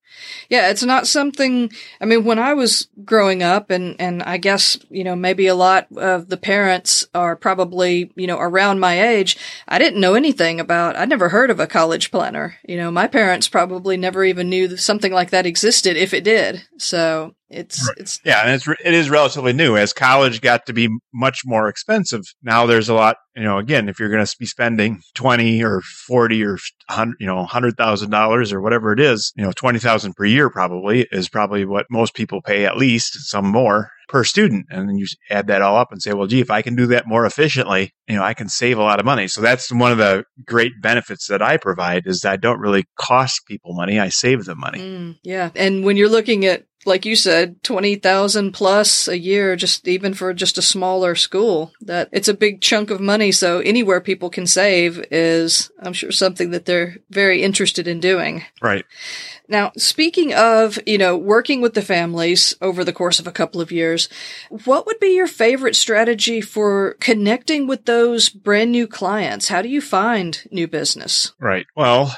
Yeah, 0.49 0.71
it's 0.71 0.83
not 0.83 1.07
something, 1.07 1.71
I 2.01 2.05
mean, 2.05 2.25
when 2.25 2.39
I 2.39 2.55
was 2.55 2.89
growing 3.05 3.43
up 3.43 3.71
and, 3.71 3.97
and 4.01 4.23
I 4.23 4.39
guess, 4.39 4.79
you 4.89 5.05
know, 5.05 5.15
maybe 5.15 5.47
a 5.47 5.55
lot 5.55 5.87
of 5.97 6.29
the 6.29 6.37
parents 6.37 7.07
are 7.15 7.37
probably, 7.37 8.11
you 8.17 8.27
know, 8.27 8.39
around 8.39 8.81
my 8.81 9.09
age, 9.09 9.37
I 9.67 9.79
didn't 9.79 10.01
know 10.01 10.15
anything 10.15 10.61
about, 10.61 10.97
I'd 10.97 11.09
never 11.09 11.29
heard 11.29 11.51
of 11.51 11.61
a 11.61 11.67
college 11.67 12.11
planner. 12.11 12.57
You 12.67 12.77
know, 12.77 12.91
my 12.91 13.07
parents 13.07 13.49
probably 13.49 13.97
never 13.97 14.25
even 14.25 14.49
knew 14.49 14.77
something 14.77 15.13
like 15.13 15.31
that 15.31 15.47
existed 15.47 15.97
if 15.97 16.15
it 16.15 16.25
did. 16.25 16.65
So 16.79 17.35
it's, 17.51 17.91
it's, 17.97 18.21
yeah, 18.25 18.43
and 18.43 18.53
it's, 18.53 18.69
it 18.69 18.95
is 18.95 19.09
relatively 19.09 19.55
new 19.55 19.77
as 19.77 19.95
college 19.95 20.43
got 20.43 20.67
to 20.67 20.75
be 20.75 20.89
much 21.15 21.41
more 21.47 21.69
expensive. 21.69 22.23
Now 22.43 22.67
there's 22.67 22.91
a 22.91 22.95
lot, 22.95 23.17
you 23.35 23.43
know, 23.43 23.57
again, 23.57 23.89
if 23.89 23.99
you're 23.99 24.11
going 24.11 24.25
to 24.25 24.37
be 24.39 24.45
spending 24.45 25.01
20 25.15 25.63
or 25.65 25.81
40 26.07 26.45
or 26.45 26.59
100, 26.89 27.17
you 27.21 27.27
know, 27.27 27.47
$100,000 27.47 28.53
or 28.53 28.61
whatever 28.61 28.93
it 28.93 29.01
is, 29.01 29.33
you 29.35 29.45
know, 29.45 29.53
20,000 29.99 30.15
per 30.15 30.25
year 30.25 30.51
probably 30.51 31.07
is 31.11 31.29
probably 31.29 31.65
what 31.65 31.87
most 31.91 32.15
people 32.15 32.41
pay 32.41 32.65
at 32.65 32.77
least 32.77 33.29
some 33.29 33.47
more 33.47 33.91
per 34.09 34.25
student. 34.25 34.67
And 34.71 34.89
then 34.89 34.97
you 34.97 35.07
add 35.29 35.49
that 35.49 35.61
all 35.61 35.77
up 35.77 35.93
and 35.93 36.01
say, 36.01 36.13
well, 36.13 36.27
gee, 36.27 36.41
if 36.41 36.51
I 36.51 36.63
can 36.63 36.77
do 36.77 36.87
that 36.87 37.07
more 37.07 37.27
efficiently, 37.27 37.93
you 38.09 38.17
know, 38.17 38.23
I 38.23 38.33
can 38.35 38.49
save 38.49 38.79
a 38.79 38.83
lot 38.83 39.01
of 39.01 39.05
money. 39.05 39.29
So 39.29 39.41
that's 39.41 39.73
one 39.73 39.93
of 39.93 39.99
the 39.99 40.25
great 40.47 40.73
benefits 40.81 41.27
that 41.27 41.43
I 41.43 41.57
provide 41.57 42.07
is 42.07 42.21
that 42.21 42.33
I 42.33 42.37
don't 42.37 42.61
really 42.61 42.85
cost 42.97 43.47
people 43.47 43.75
money. 43.75 43.99
I 43.99 44.09
save 44.09 44.45
them 44.45 44.61
money. 44.61 44.79
Mm, 44.79 45.19
yeah. 45.23 45.51
And 45.55 45.85
when 45.85 45.97
you're 45.97 46.09
looking 46.09 46.47
at 46.47 46.65
like 46.89 47.07
you 47.07 47.15
said, 47.15 47.63
20,000 47.63 48.53
plus 48.53 49.07
a 49.07 49.19
year, 49.19 49.55
just 49.55 49.87
even 49.87 50.15
for 50.15 50.35
just 50.35 50.59
a 50.59 50.63
smaller 50.63 51.15
school, 51.15 51.73
that 51.83 52.09
it's 52.11 52.29
a 52.29 52.35
big 52.35 52.61
chunk 52.61 52.91
of 52.91 53.01
money. 53.01 53.31
So 53.31 53.61
anywhere 53.61 54.01
people 54.01 54.31
can 54.31 54.47
save 54.47 55.05
is, 55.11 55.71
I'm 55.81 55.93
sure, 55.93 56.11
something 56.11 56.51
that 56.51 56.65
they're 56.65 56.97
very 57.11 57.43
interested 57.43 57.87
in 57.87 58.01
doing. 58.01 58.45
Right. 58.61 58.85
Now, 59.51 59.73
speaking 59.77 60.35
of, 60.35 60.79
you 60.87 60.99
know, 60.99 61.17
working 61.17 61.61
with 61.61 61.75
the 61.75 61.83
families 61.83 62.55
over 62.61 62.85
the 62.85 62.93
course 62.93 63.19
of 63.19 63.27
a 63.27 63.33
couple 63.33 63.61
of 63.61 63.73
years, 63.73 64.09
what 64.51 64.85
would 64.87 65.01
be 65.01 65.15
your 65.15 65.27
favorite 65.27 65.77
strategy 65.77 66.41
for 66.41 66.97
connecting 67.01 67.67
with 67.67 67.87
those 67.87 68.29
brand 68.29 68.73
new 68.73 68.87
clients? 68.87 69.49
How 69.49 69.63
do 69.63 69.69
you 69.69 69.81
find 69.81 70.47
new 70.51 70.69
business? 70.69 71.33
Right. 71.41 71.67
Well, 71.75 72.15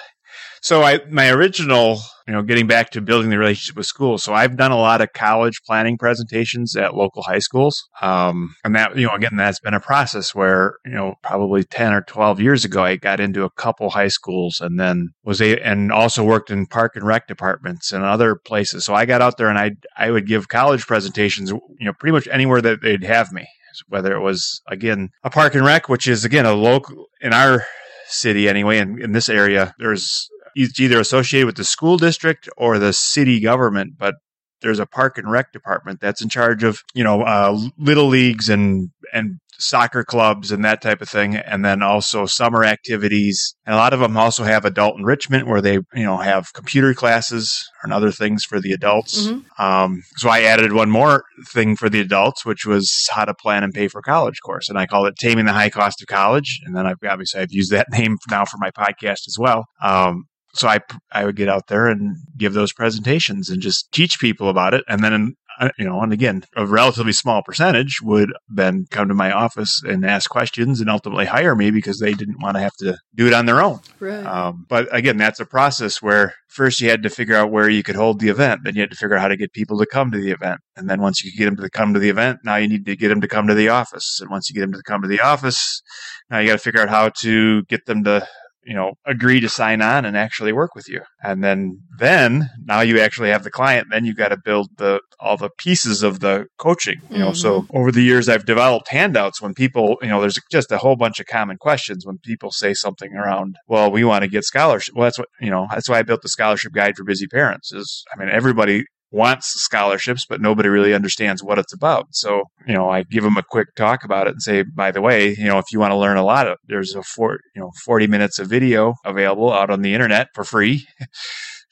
so 0.63 0.83
I, 0.83 1.01
my 1.09 1.31
original, 1.31 2.01
you 2.27 2.35
know, 2.35 2.43
getting 2.43 2.67
back 2.67 2.91
to 2.91 3.01
building 3.01 3.31
the 3.31 3.39
relationship 3.39 3.77
with 3.77 3.87
schools. 3.87 4.23
So 4.23 4.35
I've 4.35 4.57
done 4.57 4.73
a 4.73 4.77
lot 4.77 5.01
of 5.01 5.13
college 5.15 5.63
planning 5.67 5.97
presentations 5.97 6.77
at 6.77 6.95
local 6.95 7.23
high 7.23 7.39
schools. 7.39 7.89
Um, 8.03 8.55
and 8.63 8.75
that, 8.75 8.97
you 8.97 9.07
know, 9.07 9.15
again, 9.15 9.37
that's 9.37 9.59
been 9.61 9.73
a 9.73 9.81
process 9.81 10.35
where, 10.35 10.77
you 10.85 10.93
know, 10.93 11.15
probably 11.23 11.65
10 11.65 11.95
or 11.95 12.03
12 12.03 12.41
years 12.41 12.65
ago, 12.65 12.85
I 12.85 12.97
got 12.97 13.21
into 13.21 13.45
a 13.45 13.51
couple 13.51 13.89
high 13.91 14.09
schools 14.09 14.61
and 14.61 14.79
then 14.79 15.11
was 15.25 15.41
a, 15.41 15.59
and 15.61 15.91
also 15.91 16.23
worked 16.23 16.51
in 16.51 16.67
park 16.67 16.95
and 16.95 17.07
rec 17.07 17.27
departments 17.27 17.91
and 17.91 18.05
other 18.05 18.37
places. 18.37 18.85
So 18.85 18.95
I 18.95 19.07
got 19.07 19.23
out 19.23 19.39
there 19.39 19.49
and 19.49 19.59
I, 19.59 19.73
I 19.97 20.11
would 20.11 20.27
give 20.27 20.49
college 20.49 20.87
presentations, 20.87 21.51
you 21.51 21.87
know, 21.87 21.95
pretty 21.99 22.13
much 22.13 22.29
anywhere 22.31 22.61
that 22.61 22.83
they'd 22.83 23.05
have 23.05 23.33
me 23.33 23.49
whether 23.87 24.13
it 24.13 24.21
was 24.21 24.61
again 24.67 25.11
a 25.23 25.31
park 25.31 25.55
and 25.55 25.65
rec, 25.65 25.89
which 25.89 26.09
is 26.09 26.25
again 26.25 26.45
a 26.45 26.53
local 26.53 27.07
in 27.21 27.33
our 27.33 27.65
city 28.07 28.49
anyway. 28.49 28.79
In, 28.79 29.01
in 29.01 29.13
this 29.13 29.29
area, 29.29 29.75
there's 29.79 30.29
it's 30.55 30.81
either 30.81 31.01
associated 31.01 31.47
with 31.47 31.57
the 31.57 31.65
school 31.65 31.97
district 31.97 32.49
or 32.57 32.79
the 32.79 32.93
city 32.93 33.41
government, 33.41 33.95
but 33.99 34.15
there's 34.63 34.79
a 34.79 34.87
park 34.87 35.19
and 35.19 35.31
rec 35.31 35.53
department 35.53 36.01
that's 36.01 36.23
in 36.23 36.29
charge 36.29 36.63
of 36.63 36.83
you 36.95 37.05
know 37.05 37.23
uh, 37.23 37.59
little 37.79 38.07
leagues 38.07 38.49
and 38.49 38.91
and 39.13 39.39
soccer 39.61 40.03
clubs 40.03 40.51
and 40.51 40.65
that 40.65 40.81
type 40.81 41.03
of 41.03 41.09
thing 41.09 41.37
and 41.37 41.65
then 41.65 41.83
also 41.83 42.25
summer 42.25 42.65
activities. 42.65 43.55
And 43.67 43.75
a 43.75 43.79
lot 43.79 43.93
of 43.93 44.01
them 44.01 44.17
also 44.17 44.45
have 44.45 44.65
adult 44.65 44.97
enrichment 44.99 45.47
where 45.47 45.61
they 45.61 45.75
you 45.75 46.05
know 46.05 46.17
have 46.17 46.53
computer 46.55 46.95
classes 46.95 47.69
and 47.83 47.93
other 47.93 48.11
things 48.11 48.45
for 48.45 48.61
the 48.61 48.73
adults. 48.73 49.27
Mm-hmm. 49.27 49.63
um, 49.63 50.03
so 50.17 50.29
i 50.29 50.43
added 50.43 50.73
one 50.73 50.91
more 50.91 51.25
thing 51.47 51.77
for 51.77 51.89
the 51.89 52.01
adults 52.01 52.45
which 52.45 52.65
was 52.65 53.09
how 53.11 53.25
to 53.25 53.35
plan 53.35 53.65
and 53.65 53.73
pay 53.73 53.89
for 53.89 54.01
college 54.01 54.41
course 54.45 54.69
and 54.69 54.79
i 54.79 54.87
called 54.87 55.07
it 55.07 55.17
taming 55.19 55.47
the 55.47 55.53
high 55.53 55.71
cost 55.71 56.01
of 56.01 56.09
college 56.09 56.61
and 56.65 56.75
then 56.75 56.87
i've 56.87 56.97
obviously 57.09 57.41
i've 57.41 57.53
used 57.53 57.71
that 57.71 57.87
name 57.93 58.17
now 58.31 58.45
for 58.45 58.59
my 58.59 58.71
podcast 58.71 59.27
as 59.27 59.37
well. 59.39 59.67
Um, 59.83 60.25
so 60.55 60.69
I 60.69 60.81
I 61.13 61.25
would 61.25 61.37
get 61.37 61.49
out 61.49 61.69
there 61.69 61.87
and 61.87 62.17
give 62.37 62.55
those 62.55 62.73
presentations 62.73 63.49
and 63.49 63.61
just 63.61 63.91
teach 63.93 64.21
people 64.21 64.49
about 64.49 64.75
it, 64.75 64.85
and 64.89 65.03
then 65.03 65.37
uh, 65.61 65.69
you 65.79 65.85
know, 65.85 66.01
and 66.01 66.11
again, 66.11 66.43
a 66.57 66.67
relatively 66.67 67.13
small 67.13 67.43
percentage 67.43 68.01
would 68.03 68.33
then 68.49 68.87
come 68.91 69.09
to 69.09 69.15
my 69.15 69.31
office 69.31 69.83
and 69.85 70.07
ask 70.07 70.31
questions 70.31 70.81
and 70.81 70.89
ultimately 70.89 71.27
hire 71.27 71.55
me 71.55 71.71
because 71.71 71.99
they 71.99 72.15
didn't 72.15 72.41
want 72.41 72.57
to 72.57 72.61
have 72.61 72.73
to 72.79 72.97
do 73.15 73.27
it 73.27 73.35
on 73.35 73.45
their 73.45 73.61
own. 73.61 73.79
Right. 73.99 74.25
Um, 74.25 74.65
but 74.71 74.89
again, 74.95 75.19
that's 75.19 75.39
a 75.39 75.45
process 75.45 76.01
where 76.01 76.35
first 76.49 76.81
you 76.81 76.89
had 76.89 77.03
to 77.03 77.11
figure 77.11 77.37
out 77.37 77.51
where 77.51 77.69
you 77.69 77.83
could 77.83 77.95
hold 77.95 78.21
the 78.21 78.31
event, 78.31 78.63
then 78.65 78.75
you 78.75 78.81
had 78.81 78.91
to 78.91 78.97
figure 78.97 79.17
out 79.17 79.21
how 79.21 79.29
to 79.29 79.37
get 79.37 79.53
people 79.53 79.79
to 79.79 79.87
come 79.87 80.11
to 80.13 80.19
the 80.19 80.31
event, 80.31 80.61
and 80.77 80.89
then 80.89 81.03
once 81.03 81.23
you 81.23 81.31
get 81.37 81.45
them 81.45 81.57
to 81.57 81.69
come 81.69 81.93
to 81.93 82.01
the 82.01 82.09
event, 82.09 82.41
now 82.43 82.57
you 82.57 82.67
need 82.67 82.87
to 82.87 82.97
get 82.97 83.09
them 83.09 83.21
to 83.21 83.29
come 83.29 83.47
to 83.47 83.55
the 83.55 83.69
office, 83.69 84.19
and 84.21 84.31
once 84.31 84.49
you 84.49 84.55
get 84.55 84.63
them 84.63 84.73
to 84.73 84.83
come 84.83 85.03
to 85.03 85.09
the 85.09 85.21
office, 85.21 85.83
now 86.31 86.39
you 86.39 86.47
got 86.47 86.55
to 86.55 86.59
figure 86.59 86.81
out 86.81 86.89
how 86.89 87.11
to 87.11 87.63
get 87.65 87.85
them 87.85 88.03
to 88.05 88.27
you 88.65 88.75
know 88.75 88.93
agree 89.07 89.41
to 89.41 89.49
sign 89.49 89.81
on 89.81 90.05
and 90.05 90.17
actually 90.17 90.53
work 90.53 90.75
with 90.75 90.89
you 90.89 91.01
and 91.23 91.43
then 91.43 91.81
then 91.99 92.49
now 92.65 92.81
you 92.81 93.01
actually 93.01 93.31
have 93.31 93.45
the 93.45 93.51
client 93.51 93.89
then 93.91 94.05
you 94.05 94.15
got 94.15 94.29
to 94.29 94.37
build 94.45 94.69
the 94.77 95.01
all 95.19 95.37
the 95.37 95.51
pieces 95.59 96.03
of 96.03 96.21
the 96.21 96.47
coaching 96.59 97.01
you 97.11 97.19
know 97.19 97.29
mm-hmm. 97.29 97.35
so 97.35 97.67
over 97.73 97.91
the 97.91 98.03
years 98.03 98.29
i've 98.29 98.45
developed 98.45 98.89
handouts 98.89 99.41
when 99.41 99.55
people 99.55 99.97
you 100.03 100.09
know 100.09 100.21
there's 100.21 100.39
just 100.51 100.71
a 100.73 100.79
whole 100.79 100.97
bunch 100.97 101.21
of 101.21 101.27
common 101.27 101.57
questions 101.57 102.05
when 102.05 102.19
people 102.19 102.51
say 102.51 102.75
something 102.75 103.15
around 103.15 103.57
well 103.67 103.91
we 103.91 104.05
want 104.05 104.23
to 104.23 104.29
get 104.29 104.45
scholarship 104.45 104.95
well 104.95 105.05
that's 105.05 105.19
what 105.19 105.29
you 105.41 105.51
know 105.51 105.67
that's 105.71 105.89
why 105.89 105.99
i 105.99 106.03
built 106.03 106.23
the 106.23 106.29
scholarship 106.29 106.73
guide 106.73 106.97
for 106.97 107.05
busy 107.05 107.27
parents 107.27 107.73
is 107.73 108.05
i 108.15 108.19
mean 108.19 108.29
everybody 108.29 108.85
wants 109.11 109.49
scholarships, 109.63 110.25
but 110.29 110.41
nobody 110.41 110.69
really 110.69 110.95
understands 110.95 111.43
what 111.43 111.59
it's 111.59 111.73
about. 111.73 112.07
So, 112.13 112.45
you 112.67 112.75
know, 112.75 112.89
I 112.89 113.03
give 113.03 113.25
them 113.25 113.37
a 113.37 113.43
quick 113.43 113.75
talk 113.75 114.05
about 114.05 114.27
it 114.27 114.31
and 114.31 114.43
say, 114.43 114.63
by 114.63 114.91
the 114.91 115.01
way, 115.01 115.35
you 115.35 115.47
know, 115.47 115.59
if 115.59 115.67
you 115.73 115.81
want 115.81 115.93
to 115.93 115.97
learn 115.97 116.17
a 116.17 116.25
lot 116.25 116.47
of, 116.47 116.59
there's 116.67 116.95
a 116.95 117.03
four, 117.03 117.41
you 117.55 117.61
know, 117.61 117.71
40 117.85 118.07
minutes 118.07 118.39
of 118.39 118.49
video 118.49 118.95
available 119.05 119.53
out 119.53 119.71
on 119.71 119.83
the 119.83 119.95
internet 119.95 120.29
for 120.35 120.45
free. 120.45 120.87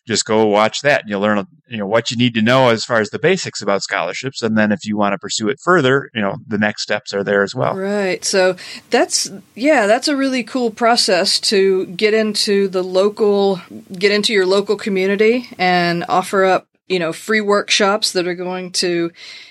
Just 0.06 0.24
go 0.24 0.46
watch 0.46 0.80
that 0.80 1.02
and 1.02 1.10
you'll 1.10 1.20
learn, 1.20 1.44
you 1.68 1.76
know, 1.76 1.86
what 1.86 2.10
you 2.10 2.16
need 2.16 2.32
to 2.32 2.40
know 2.40 2.70
as 2.70 2.82
far 2.82 2.98
as 2.98 3.10
the 3.10 3.18
basics 3.18 3.60
about 3.60 3.82
scholarships. 3.82 4.40
And 4.40 4.56
then 4.56 4.72
if 4.72 4.86
you 4.86 4.96
want 4.96 5.12
to 5.12 5.18
pursue 5.18 5.50
it 5.50 5.58
further, 5.62 6.08
you 6.14 6.22
know, 6.22 6.36
the 6.46 6.56
next 6.56 6.82
steps 6.82 7.12
are 7.12 7.22
there 7.22 7.42
as 7.42 7.54
well. 7.54 7.76
Right. 7.76 8.24
So 8.24 8.56
that's, 8.88 9.30
yeah, 9.54 9.86
that's 9.86 10.08
a 10.08 10.16
really 10.16 10.44
cool 10.44 10.70
process 10.70 11.38
to 11.40 11.84
get 11.88 12.14
into 12.14 12.68
the 12.68 12.82
local, 12.82 13.60
get 13.92 14.10
into 14.10 14.32
your 14.32 14.46
local 14.46 14.76
community 14.76 15.46
and 15.58 16.06
offer 16.08 16.46
up 16.46 16.68
you 16.88 16.98
know, 16.98 17.12
free 17.12 17.40
workshops 17.40 18.12
that 18.12 18.26
are 18.26 18.34
going 18.34 18.72
to 18.72 19.10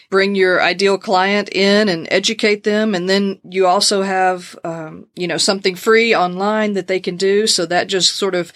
bring 0.10 0.36
your 0.36 0.62
ideal 0.62 0.97
client 0.97 1.50
in 1.52 1.89
and 1.89 2.08
educate 2.10 2.63
them. 2.63 2.95
And 2.95 3.10
then 3.10 3.39
you 3.43 3.67
also 3.67 4.04
have, 4.04 4.58
um, 4.63 5.08
you 5.15 5.28
know, 5.28 5.38
something 5.38 5.76
free 5.76 6.15
online 6.15 6.73
that 6.73 6.88
they 6.88 7.00
can 7.00 7.17
do. 7.17 7.45
So 7.45 7.65
that 7.65 7.88
just 7.88 8.15
sort 8.15 8.34
of 8.34 8.54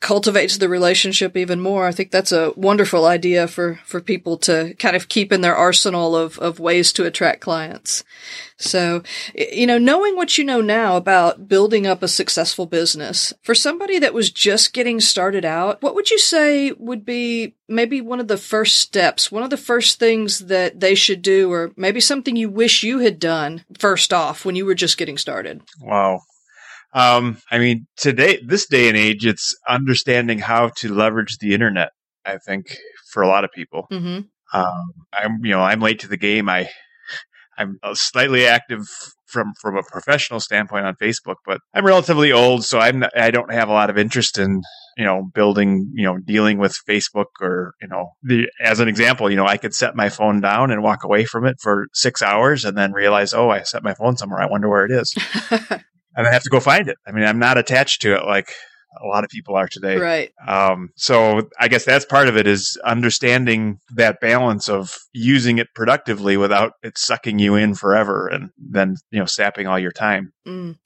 cultivates 0.00 0.56
the 0.56 0.68
relationship 0.68 1.36
even 1.36 1.60
more. 1.60 1.86
I 1.86 1.92
think 1.92 2.10
that's 2.10 2.32
a 2.32 2.52
wonderful 2.56 3.04
idea 3.04 3.46
for, 3.46 3.78
for 3.84 4.00
people 4.00 4.38
to 4.38 4.74
kind 4.78 4.96
of 4.96 5.08
keep 5.08 5.30
in 5.30 5.42
their 5.42 5.54
arsenal 5.54 6.16
of, 6.16 6.38
of 6.38 6.58
ways 6.58 6.92
to 6.94 7.04
attract 7.04 7.42
clients. 7.42 8.02
So, 8.56 9.02
you 9.34 9.66
know, 9.66 9.76
knowing 9.76 10.16
what 10.16 10.38
you 10.38 10.44
know 10.44 10.62
now 10.62 10.96
about 10.96 11.48
building 11.48 11.86
up 11.86 12.02
a 12.02 12.08
successful 12.08 12.64
business 12.64 13.34
for 13.42 13.54
somebody 13.54 13.98
that 13.98 14.14
was 14.14 14.30
just 14.30 14.72
getting 14.72 15.00
started 15.00 15.44
out, 15.44 15.82
what 15.82 15.94
would 15.94 16.10
you 16.10 16.18
say 16.18 16.72
would 16.72 17.04
be 17.04 17.54
maybe 17.68 18.00
one 18.00 18.20
of 18.20 18.28
the 18.28 18.38
first 18.38 18.76
steps, 18.76 19.30
one 19.30 19.42
of 19.42 19.50
the 19.50 19.56
first 19.56 19.98
things 19.98 20.40
that 20.46 20.80
they 20.80 20.94
should 20.94 21.20
do, 21.20 21.52
or 21.52 21.72
maybe 21.76 22.00
something 22.00 22.36
you 22.36 22.48
wish 22.48 22.82
you 22.82 23.00
had 23.00 23.18
done 23.18 23.64
first 23.78 24.12
off 24.14 24.46
when 24.46 24.56
you 24.56 24.64
were 24.64 24.74
just 24.74 24.98
getting 24.98 25.18
started? 25.18 25.60
Wow. 25.80 26.22
Um, 26.92 27.38
I 27.50 27.58
mean, 27.58 27.86
today, 27.96 28.40
this 28.44 28.66
day 28.66 28.88
and 28.88 28.96
age, 28.96 29.24
it's 29.24 29.56
understanding 29.68 30.38
how 30.38 30.70
to 30.78 30.92
leverage 30.92 31.38
the 31.38 31.54
internet. 31.54 31.90
I 32.24 32.38
think 32.38 32.76
for 33.12 33.22
a 33.22 33.28
lot 33.28 33.44
of 33.44 33.50
people, 33.52 33.86
mm-hmm. 33.90 34.20
um, 34.58 34.92
I'm 35.12 35.44
you 35.44 35.52
know 35.52 35.60
I'm 35.60 35.80
late 35.80 36.00
to 36.00 36.08
the 36.08 36.16
game. 36.16 36.48
I 36.48 36.68
I'm 37.56 37.78
slightly 37.94 38.46
active 38.46 38.86
from 39.26 39.52
from 39.60 39.76
a 39.76 39.82
professional 39.82 40.40
standpoint 40.40 40.86
on 40.86 40.94
Facebook, 40.96 41.36
but 41.46 41.60
I'm 41.74 41.86
relatively 41.86 42.32
old, 42.32 42.64
so 42.64 42.78
I'm 42.78 43.00
not, 43.00 43.16
I 43.16 43.30
don't 43.30 43.52
have 43.52 43.68
a 43.68 43.72
lot 43.72 43.90
of 43.90 43.98
interest 43.98 44.38
in 44.38 44.62
you 44.96 45.04
know 45.04 45.30
building 45.34 45.92
you 45.94 46.04
know 46.04 46.18
dealing 46.18 46.58
with 46.58 46.76
Facebook 46.88 47.26
or 47.40 47.74
you 47.80 47.88
know 47.88 48.10
the 48.22 48.48
as 48.60 48.80
an 48.80 48.88
example, 48.88 49.30
you 49.30 49.36
know 49.36 49.46
I 49.46 49.56
could 49.56 49.74
set 49.74 49.94
my 49.94 50.08
phone 50.08 50.40
down 50.40 50.70
and 50.70 50.82
walk 50.82 51.04
away 51.04 51.24
from 51.24 51.46
it 51.46 51.56
for 51.60 51.86
six 51.92 52.22
hours 52.22 52.64
and 52.64 52.76
then 52.76 52.92
realize 52.92 53.32
oh 53.32 53.50
I 53.50 53.62
set 53.62 53.82
my 53.82 53.94
phone 53.94 54.16
somewhere 54.16 54.40
I 54.40 54.46
wonder 54.46 54.68
where 54.68 54.84
it 54.84 54.92
is. 54.92 55.14
and 56.16 56.26
I 56.26 56.32
have 56.32 56.42
to 56.42 56.50
go 56.50 56.60
find 56.60 56.88
it. 56.88 56.98
I 57.06 57.12
mean, 57.12 57.24
I'm 57.24 57.38
not 57.38 57.58
attached 57.58 58.02
to 58.02 58.14
it 58.14 58.24
like 58.24 58.52
a 59.02 59.06
lot 59.06 59.24
of 59.24 59.30
people 59.30 59.54
are 59.56 59.68
today. 59.68 59.96
Right. 59.96 60.32
Um, 60.46 60.90
so 60.96 61.48
I 61.58 61.68
guess 61.68 61.84
that's 61.84 62.04
part 62.04 62.28
of 62.28 62.36
it 62.36 62.46
is 62.46 62.78
understanding 62.84 63.78
that 63.94 64.20
balance 64.20 64.68
of 64.68 64.96
using 65.12 65.58
it 65.58 65.68
productively 65.74 66.36
without 66.36 66.72
it 66.82 66.98
sucking 66.98 67.38
you 67.38 67.54
in 67.54 67.74
forever 67.74 68.28
and 68.28 68.50
then, 68.58 68.96
you 69.10 69.18
know, 69.18 69.26
sapping 69.26 69.66
all 69.66 69.78
your 69.78 69.92
time. 69.92 70.32
Mm. 70.46 70.78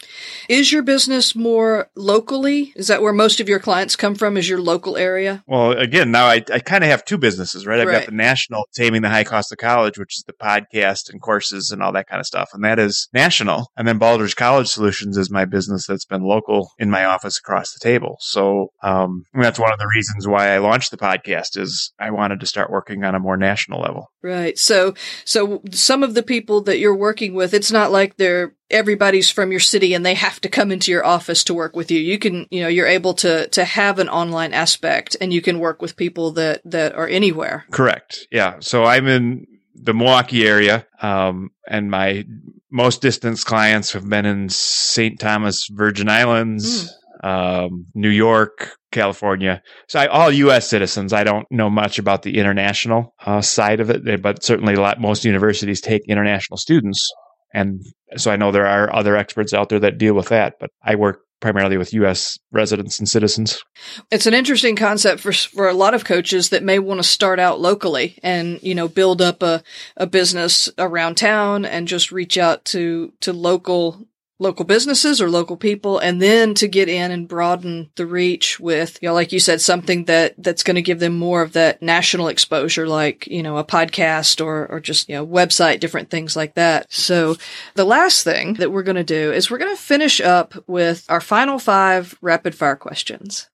Is 0.48 0.72
your 0.72 0.82
business 0.82 1.34
more 1.34 1.88
locally? 1.96 2.72
Is 2.76 2.88
that 2.88 3.02
where 3.02 3.12
most 3.12 3.40
of 3.40 3.48
your 3.48 3.60
clients 3.60 3.96
come 3.96 4.14
from? 4.14 4.36
Is 4.36 4.48
your 4.48 4.60
local 4.60 4.96
area? 4.96 5.42
Well, 5.46 5.72
again, 5.72 6.10
now 6.10 6.26
I, 6.26 6.42
I 6.52 6.58
kind 6.58 6.84
of 6.84 6.90
have 6.90 7.04
two 7.04 7.18
businesses, 7.18 7.66
right? 7.66 7.80
I've 7.80 7.86
Right. 7.86 8.00
got 8.00 8.06
the 8.06 8.12
national 8.12 8.64
Taming 8.74 9.02
the 9.02 9.10
High 9.10 9.24
Cost 9.24 9.52
of 9.52 9.58
College, 9.58 9.98
which 9.98 10.16
is 10.16 10.24
the 10.26 10.32
podcast 10.32 11.10
and 11.10 11.20
courses 11.20 11.70
and 11.70 11.82
all 11.82 11.92
that 11.92 12.08
kind 12.08 12.20
of 12.20 12.26
stuff. 12.26 12.50
And 12.52 12.64
that 12.64 12.78
is 12.78 13.08
national. 13.14 13.70
And 13.76 13.86
then 13.86 13.98
Baldridge 13.98 14.36
College 14.36 14.68
Solutions 14.68 15.16
is 15.16 15.30
my 15.30 15.44
business 15.44 15.86
that's 15.86 16.04
been 16.04 16.22
local 16.22 16.70
in 16.78 16.90
my 16.90 17.04
office 17.04 17.38
across 17.38 17.72
the 17.72 17.80
table. 17.80 17.93
So 18.20 18.72
um, 18.82 19.24
that's 19.34 19.58
one 19.58 19.72
of 19.72 19.78
the 19.78 19.90
reasons 19.94 20.26
why 20.26 20.54
I 20.54 20.58
launched 20.58 20.90
the 20.90 20.96
podcast 20.96 21.58
is 21.58 21.92
I 21.98 22.10
wanted 22.10 22.40
to 22.40 22.46
start 22.46 22.70
working 22.70 23.04
on 23.04 23.14
a 23.14 23.20
more 23.20 23.36
national 23.36 23.80
level. 23.80 24.10
Right. 24.22 24.58
So, 24.58 24.94
so 25.24 25.62
some 25.70 26.02
of 26.02 26.14
the 26.14 26.22
people 26.22 26.62
that 26.62 26.78
you're 26.78 26.96
working 26.96 27.34
with, 27.34 27.54
it's 27.54 27.72
not 27.72 27.92
like 27.92 28.16
they're 28.16 28.54
everybody's 28.70 29.30
from 29.30 29.50
your 29.50 29.60
city 29.60 29.94
and 29.94 30.04
they 30.04 30.14
have 30.14 30.40
to 30.40 30.48
come 30.48 30.72
into 30.72 30.90
your 30.90 31.04
office 31.04 31.44
to 31.44 31.54
work 31.54 31.76
with 31.76 31.90
you. 31.90 32.00
You 32.00 32.18
can, 32.18 32.46
you 32.50 32.62
know, 32.62 32.68
you're 32.68 32.86
able 32.86 33.14
to 33.14 33.46
to 33.48 33.64
have 33.64 33.98
an 33.98 34.08
online 34.08 34.52
aspect 34.52 35.16
and 35.20 35.32
you 35.32 35.42
can 35.42 35.58
work 35.58 35.80
with 35.80 35.96
people 35.96 36.32
that 36.32 36.60
that 36.64 36.94
are 36.94 37.06
anywhere. 37.06 37.66
Correct. 37.70 38.26
Yeah. 38.30 38.56
So 38.60 38.84
I'm 38.84 39.06
in 39.06 39.46
the 39.74 39.94
Milwaukee 39.94 40.46
area, 40.46 40.86
um, 41.02 41.50
and 41.68 41.90
my 41.90 42.24
most 42.70 43.02
distance 43.02 43.44
clients 43.44 43.92
have 43.92 44.08
been 44.08 44.24
in 44.24 44.48
St. 44.48 45.20
Thomas, 45.20 45.68
Virgin 45.70 46.08
Islands, 46.08 46.92
um, 47.24 47.86
New 47.94 48.10
York, 48.10 48.76
California. 48.92 49.62
So 49.88 49.98
I, 49.98 50.06
all 50.08 50.30
U.S. 50.30 50.68
citizens. 50.68 51.14
I 51.14 51.24
don't 51.24 51.50
know 51.50 51.70
much 51.70 51.98
about 51.98 52.22
the 52.22 52.38
international 52.38 53.14
uh, 53.24 53.40
side 53.40 53.80
of 53.80 53.88
it, 53.88 54.20
but 54.20 54.44
certainly 54.44 54.74
a 54.74 54.80
lot, 54.80 55.00
most 55.00 55.24
universities 55.24 55.80
take 55.80 56.02
international 56.06 56.58
students. 56.58 57.10
And 57.54 57.80
so 58.16 58.30
I 58.30 58.36
know 58.36 58.52
there 58.52 58.66
are 58.66 58.94
other 58.94 59.16
experts 59.16 59.54
out 59.54 59.70
there 59.70 59.80
that 59.80 59.96
deal 59.96 60.12
with 60.12 60.28
that, 60.28 60.56
but 60.60 60.68
I 60.84 60.96
work 60.96 61.20
primarily 61.40 61.78
with 61.78 61.94
U.S. 61.94 62.38
residents 62.52 62.98
and 62.98 63.08
citizens. 63.08 63.62
It's 64.10 64.26
an 64.26 64.34
interesting 64.34 64.76
concept 64.76 65.20
for 65.20 65.32
for 65.32 65.68
a 65.68 65.74
lot 65.74 65.94
of 65.94 66.04
coaches 66.04 66.50
that 66.50 66.62
may 66.62 66.78
want 66.78 67.00
to 67.00 67.04
start 67.04 67.38
out 67.38 67.58
locally 67.58 68.18
and 68.22 68.62
you 68.62 68.74
know 68.74 68.88
build 68.88 69.22
up 69.22 69.42
a 69.42 69.62
a 69.96 70.06
business 70.06 70.68
around 70.78 71.16
town 71.16 71.64
and 71.64 71.88
just 71.88 72.12
reach 72.12 72.36
out 72.36 72.64
to 72.66 73.12
to 73.20 73.32
local 73.32 74.06
local 74.44 74.64
businesses 74.64 75.20
or 75.20 75.28
local 75.28 75.56
people 75.56 75.98
and 75.98 76.22
then 76.22 76.54
to 76.54 76.68
get 76.68 76.88
in 76.88 77.10
and 77.10 77.26
broaden 77.26 77.90
the 77.96 78.06
reach 78.06 78.60
with 78.60 78.98
you 79.00 79.08
know 79.08 79.14
like 79.14 79.32
you 79.32 79.40
said 79.40 79.60
something 79.60 80.04
that 80.04 80.34
that's 80.38 80.62
going 80.62 80.76
to 80.76 80.82
give 80.82 81.00
them 81.00 81.18
more 81.18 81.42
of 81.42 81.54
that 81.54 81.82
national 81.82 82.28
exposure 82.28 82.86
like 82.86 83.26
you 83.26 83.42
know 83.42 83.56
a 83.56 83.64
podcast 83.64 84.44
or 84.44 84.66
or 84.70 84.78
just 84.80 85.08
you 85.08 85.14
know 85.14 85.26
website 85.26 85.80
different 85.80 86.10
things 86.10 86.36
like 86.36 86.54
that. 86.54 86.92
So 86.92 87.36
the 87.74 87.84
last 87.84 88.22
thing 88.24 88.54
that 88.54 88.70
we're 88.70 88.82
going 88.82 88.96
to 88.96 89.04
do 89.04 89.32
is 89.32 89.50
we're 89.50 89.58
going 89.58 89.74
to 89.74 89.82
finish 89.82 90.20
up 90.20 90.54
with 90.68 91.04
our 91.08 91.20
final 91.20 91.58
5 91.58 92.18
rapid 92.20 92.54
fire 92.54 92.76
questions 92.76 93.48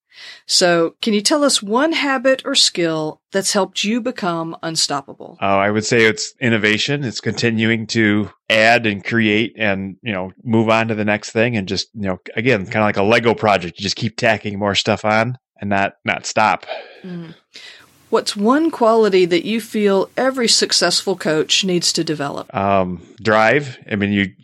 so, 0.46 0.94
can 1.00 1.14
you 1.14 1.20
tell 1.20 1.44
us 1.44 1.62
one 1.62 1.92
habit 1.92 2.42
or 2.44 2.54
skill 2.54 3.20
that's 3.32 3.52
helped 3.52 3.84
you 3.84 4.00
become 4.00 4.56
unstoppable? 4.62 5.38
Uh, 5.40 5.44
I 5.44 5.70
would 5.70 5.84
say 5.84 6.04
it's 6.04 6.34
innovation. 6.40 7.04
It's 7.04 7.20
continuing 7.20 7.86
to 7.88 8.30
add 8.48 8.86
and 8.86 9.04
create 9.04 9.54
and, 9.56 9.96
you 10.02 10.12
know, 10.12 10.32
move 10.42 10.68
on 10.68 10.88
to 10.88 10.94
the 10.94 11.04
next 11.04 11.30
thing 11.30 11.56
and 11.56 11.68
just, 11.68 11.88
you 11.94 12.08
know, 12.08 12.18
again, 12.34 12.64
kind 12.64 12.78
of 12.78 12.82
like 12.82 12.96
a 12.96 13.02
Lego 13.02 13.34
project. 13.34 13.78
You 13.78 13.82
just 13.82 13.96
keep 13.96 14.16
tacking 14.16 14.58
more 14.58 14.74
stuff 14.74 15.04
on 15.04 15.38
and 15.60 15.70
not, 15.70 15.94
not 16.04 16.26
stop. 16.26 16.66
Mm. 17.02 17.34
What's 18.10 18.34
one 18.34 18.72
quality 18.72 19.24
that 19.26 19.44
you 19.44 19.60
feel 19.60 20.10
every 20.16 20.48
successful 20.48 21.16
coach 21.16 21.64
needs 21.64 21.92
to 21.92 22.02
develop? 22.02 22.52
Um, 22.52 23.06
drive. 23.22 23.78
I 23.88 23.94
mean, 23.94 24.10
you, 24.10 24.34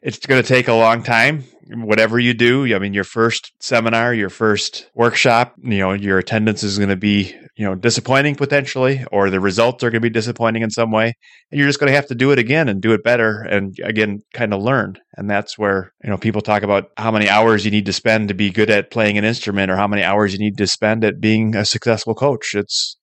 it's 0.00 0.24
going 0.24 0.40
to 0.40 0.48
take 0.48 0.68
a 0.68 0.74
long 0.74 1.02
time. 1.02 1.42
Whatever 1.68 2.18
you 2.18 2.34
do, 2.34 2.74
I 2.74 2.78
mean, 2.78 2.92
your 2.92 3.04
first 3.04 3.52
seminar, 3.58 4.12
your 4.12 4.28
first 4.28 4.90
workshop, 4.94 5.54
you 5.62 5.78
know, 5.78 5.92
your 5.92 6.18
attendance 6.18 6.62
is 6.62 6.76
going 6.76 6.90
to 6.90 6.96
be, 6.96 7.34
you 7.56 7.64
know, 7.64 7.74
disappointing 7.74 8.34
potentially, 8.34 9.04
or 9.10 9.30
the 9.30 9.40
results 9.40 9.82
are 9.82 9.90
going 9.90 10.02
to 10.02 10.08
be 10.08 10.10
disappointing 10.10 10.62
in 10.62 10.70
some 10.70 10.90
way. 10.90 11.14
And 11.50 11.58
you're 11.58 11.68
just 11.68 11.80
going 11.80 11.88
to 11.88 11.96
have 11.96 12.08
to 12.08 12.14
do 12.14 12.32
it 12.32 12.38
again 12.38 12.68
and 12.68 12.82
do 12.82 12.92
it 12.92 13.02
better. 13.02 13.40
And 13.40 13.78
again, 13.82 14.20
kind 14.34 14.52
of 14.52 14.60
learn. 14.60 14.98
And 15.16 15.30
that's 15.30 15.56
where, 15.56 15.92
you 16.02 16.10
know, 16.10 16.18
people 16.18 16.42
talk 16.42 16.62
about 16.62 16.90
how 16.98 17.10
many 17.10 17.28
hours 17.28 17.64
you 17.64 17.70
need 17.70 17.86
to 17.86 17.92
spend 17.92 18.28
to 18.28 18.34
be 18.34 18.50
good 18.50 18.68
at 18.68 18.90
playing 18.90 19.16
an 19.16 19.24
instrument 19.24 19.70
or 19.70 19.76
how 19.76 19.88
many 19.88 20.02
hours 20.02 20.32
you 20.32 20.38
need 20.38 20.58
to 20.58 20.66
spend 20.66 21.02
at 21.02 21.20
being 21.20 21.56
a 21.56 21.64
successful 21.64 22.14
coach. 22.14 22.54
It's, 22.54 22.98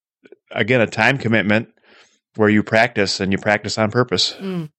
again, 0.52 0.82
a 0.82 0.88
time 0.88 1.18
commitment 1.18 1.70
where 2.36 2.50
you 2.50 2.62
practice 2.62 3.20
and 3.20 3.32
you 3.32 3.38
practice 3.38 3.78
on 3.78 3.90
purpose. 3.90 4.34
Mm. 4.40 4.70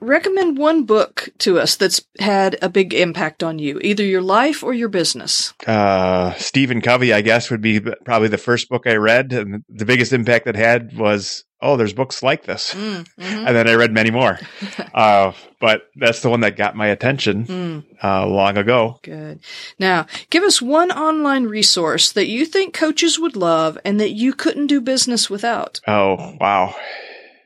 Recommend 0.00 0.58
one 0.58 0.84
book 0.84 1.28
to 1.38 1.58
us 1.58 1.76
that's 1.76 2.02
had 2.20 2.56
a 2.62 2.68
big 2.68 2.94
impact 2.94 3.42
on 3.42 3.58
you, 3.58 3.80
either 3.82 4.04
your 4.04 4.22
life 4.22 4.62
or 4.62 4.72
your 4.72 4.88
business. 4.88 5.52
Uh, 5.66 6.32
Stephen 6.34 6.80
Covey, 6.80 7.12
I 7.12 7.20
guess, 7.20 7.50
would 7.50 7.60
be 7.60 7.80
probably 7.80 8.28
the 8.28 8.38
first 8.38 8.68
book 8.68 8.86
I 8.86 8.94
read. 8.94 9.32
And 9.32 9.64
the 9.68 9.84
biggest 9.84 10.12
impact 10.12 10.46
it 10.46 10.54
had 10.56 10.96
was, 10.96 11.44
oh, 11.60 11.76
there's 11.76 11.92
books 11.92 12.22
like 12.22 12.44
this. 12.44 12.74
Mm, 12.74 13.06
mhm. 13.18 13.46
And 13.46 13.56
then 13.56 13.68
I 13.68 13.74
read 13.74 13.92
many 13.92 14.10
more. 14.12 14.38
uh, 14.94 15.32
but 15.60 15.82
that's 15.96 16.22
the 16.22 16.30
one 16.30 16.40
that 16.40 16.56
got 16.56 16.76
my 16.76 16.86
attention 16.86 17.44
Mm, 17.46 17.84
uh, 18.02 18.26
long 18.26 18.56
ago. 18.56 19.00
good. 19.02 19.40
Now, 19.80 20.06
give 20.30 20.44
us 20.44 20.62
one 20.62 20.92
online 20.92 21.44
resource 21.46 22.12
that 22.12 22.28
you 22.28 22.46
think 22.46 22.72
coaches 22.72 23.18
would 23.18 23.34
love 23.34 23.76
and 23.84 23.98
that 24.00 24.10
you 24.12 24.32
couldn't 24.32 24.68
do 24.68 24.80
business 24.80 25.28
without. 25.28 25.80
Oh, 25.88 26.36
wow. 26.40 26.74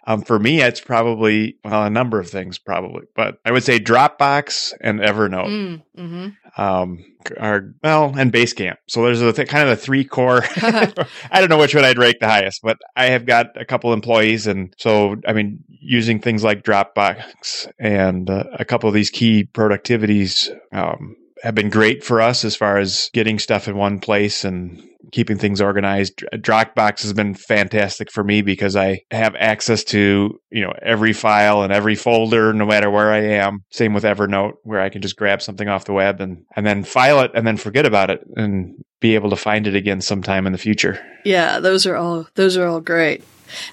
Um, 0.06 0.22
for 0.22 0.38
me, 0.38 0.60
it's 0.60 0.80
probably, 0.80 1.58
well, 1.64 1.84
a 1.84 1.90
number 1.90 2.18
of 2.18 2.28
things 2.28 2.58
probably, 2.58 3.04
but 3.14 3.38
I 3.44 3.52
would 3.52 3.62
say 3.62 3.78
Dropbox 3.78 4.72
and 4.80 5.00
Evernote. 5.00 5.46
Mm, 5.46 5.82
hmm 5.96 6.28
um 6.56 7.04
are 7.38 7.74
well 7.82 8.12
and 8.16 8.32
Basecamp. 8.32 8.76
So 8.88 9.04
there's 9.04 9.20
a 9.20 9.32
th- 9.32 9.48
kind 9.48 9.68
of 9.68 9.78
the 9.78 9.82
three 9.82 10.04
core. 10.04 10.42
I 10.56 11.40
don't 11.40 11.48
know 11.48 11.58
which 11.58 11.74
one 11.74 11.84
I'd 11.84 11.98
rank 11.98 12.18
the 12.20 12.28
highest, 12.28 12.60
but 12.62 12.78
I 12.96 13.06
have 13.06 13.26
got 13.26 13.60
a 13.60 13.64
couple 13.64 13.92
employees, 13.92 14.46
and 14.46 14.74
so 14.78 15.16
I 15.26 15.32
mean 15.32 15.64
using 15.68 16.20
things 16.20 16.44
like 16.44 16.62
Dropbox 16.62 17.70
and 17.78 18.28
uh, 18.28 18.44
a 18.52 18.64
couple 18.64 18.88
of 18.88 18.94
these 18.94 19.10
key 19.10 19.48
productivities 19.52 20.50
um, 20.72 21.16
have 21.42 21.54
been 21.56 21.70
great 21.70 22.04
for 22.04 22.20
us 22.20 22.44
as 22.44 22.54
far 22.54 22.78
as 22.78 23.10
getting 23.12 23.38
stuff 23.38 23.66
in 23.66 23.76
one 23.76 23.98
place 23.98 24.44
and 24.44 24.80
keeping 25.10 25.36
things 25.36 25.60
organized. 25.60 26.24
Dropbox 26.34 27.02
has 27.02 27.12
been 27.12 27.34
fantastic 27.34 28.12
for 28.12 28.22
me 28.22 28.42
because 28.42 28.76
I 28.76 29.00
have 29.10 29.34
access 29.36 29.82
to, 29.84 30.38
you 30.50 30.62
know, 30.62 30.72
every 30.80 31.12
file 31.12 31.62
and 31.62 31.72
every 31.72 31.96
folder 31.96 32.52
no 32.52 32.64
matter 32.64 32.90
where 32.90 33.12
I 33.12 33.22
am. 33.22 33.64
Same 33.70 33.92
with 33.92 34.04
Evernote 34.04 34.52
where 34.62 34.80
I 34.80 34.88
can 34.88 35.02
just 35.02 35.16
grab 35.16 35.42
something 35.42 35.68
off 35.68 35.84
the 35.84 35.92
web 35.92 36.20
and 36.20 36.44
and 36.54 36.64
then 36.64 36.84
file 36.84 37.20
it 37.20 37.32
and 37.34 37.44
then 37.44 37.56
forget 37.56 37.86
about 37.86 38.10
it 38.10 38.20
and 38.36 38.76
be 39.00 39.16
able 39.16 39.30
to 39.30 39.36
find 39.36 39.66
it 39.66 39.74
again 39.74 40.00
sometime 40.00 40.46
in 40.46 40.52
the 40.52 40.58
future. 40.58 41.04
Yeah, 41.24 41.58
those 41.58 41.86
are 41.86 41.96
all 41.96 42.28
those 42.36 42.56
are 42.56 42.68
all 42.68 42.80
great. 42.80 43.24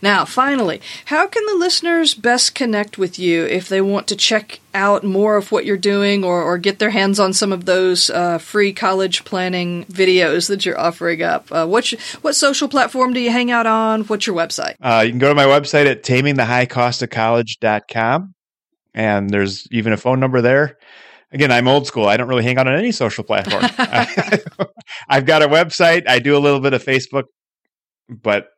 Now, 0.01 0.25
finally, 0.25 0.81
how 1.05 1.27
can 1.27 1.45
the 1.45 1.55
listeners 1.55 2.13
best 2.13 2.55
connect 2.55 2.97
with 2.97 3.19
you 3.19 3.45
if 3.45 3.69
they 3.69 3.81
want 3.81 4.07
to 4.07 4.15
check 4.15 4.59
out 4.73 5.03
more 5.03 5.37
of 5.37 5.51
what 5.51 5.65
you're 5.65 5.77
doing 5.77 6.23
or, 6.23 6.41
or 6.43 6.57
get 6.57 6.79
their 6.79 6.91
hands 6.91 7.19
on 7.19 7.33
some 7.33 7.51
of 7.51 7.65
those 7.65 8.09
uh, 8.09 8.37
free 8.37 8.71
college 8.73 9.25
planning 9.25 9.83
videos 9.85 10.47
that 10.47 10.65
you're 10.65 10.79
offering 10.79 11.21
up? 11.21 11.51
Uh, 11.51 11.65
what 11.65 11.89
what 12.21 12.35
social 12.35 12.67
platform 12.67 13.13
do 13.13 13.19
you 13.19 13.31
hang 13.31 13.51
out 13.51 13.65
on? 13.65 14.03
What's 14.03 14.27
your 14.27 14.35
website? 14.35 14.75
Uh, 14.81 15.01
you 15.05 15.11
can 15.11 15.19
go 15.19 15.29
to 15.29 15.35
my 15.35 15.45
website 15.45 15.85
at 15.85 16.03
tamingthehighcostofcollege.com 16.03 18.33
and 18.93 19.29
there's 19.29 19.67
even 19.71 19.93
a 19.93 19.97
phone 19.97 20.19
number 20.19 20.41
there. 20.41 20.77
Again, 21.31 21.51
I'm 21.51 21.67
old 21.67 21.85
school. 21.85 22.07
I 22.07 22.17
don't 22.17 22.27
really 22.27 22.43
hang 22.43 22.57
out 22.57 22.67
on 22.67 22.77
any 22.77 22.91
social 22.91 23.23
platform. 23.23 23.63
I've 25.07 25.25
got 25.25 25.43
a 25.43 25.47
website. 25.47 26.07
I 26.07 26.19
do 26.19 26.35
a 26.35 26.39
little 26.39 26.59
bit 26.59 26.73
of 26.73 26.83
Facebook, 26.83 27.25
but 28.09 28.49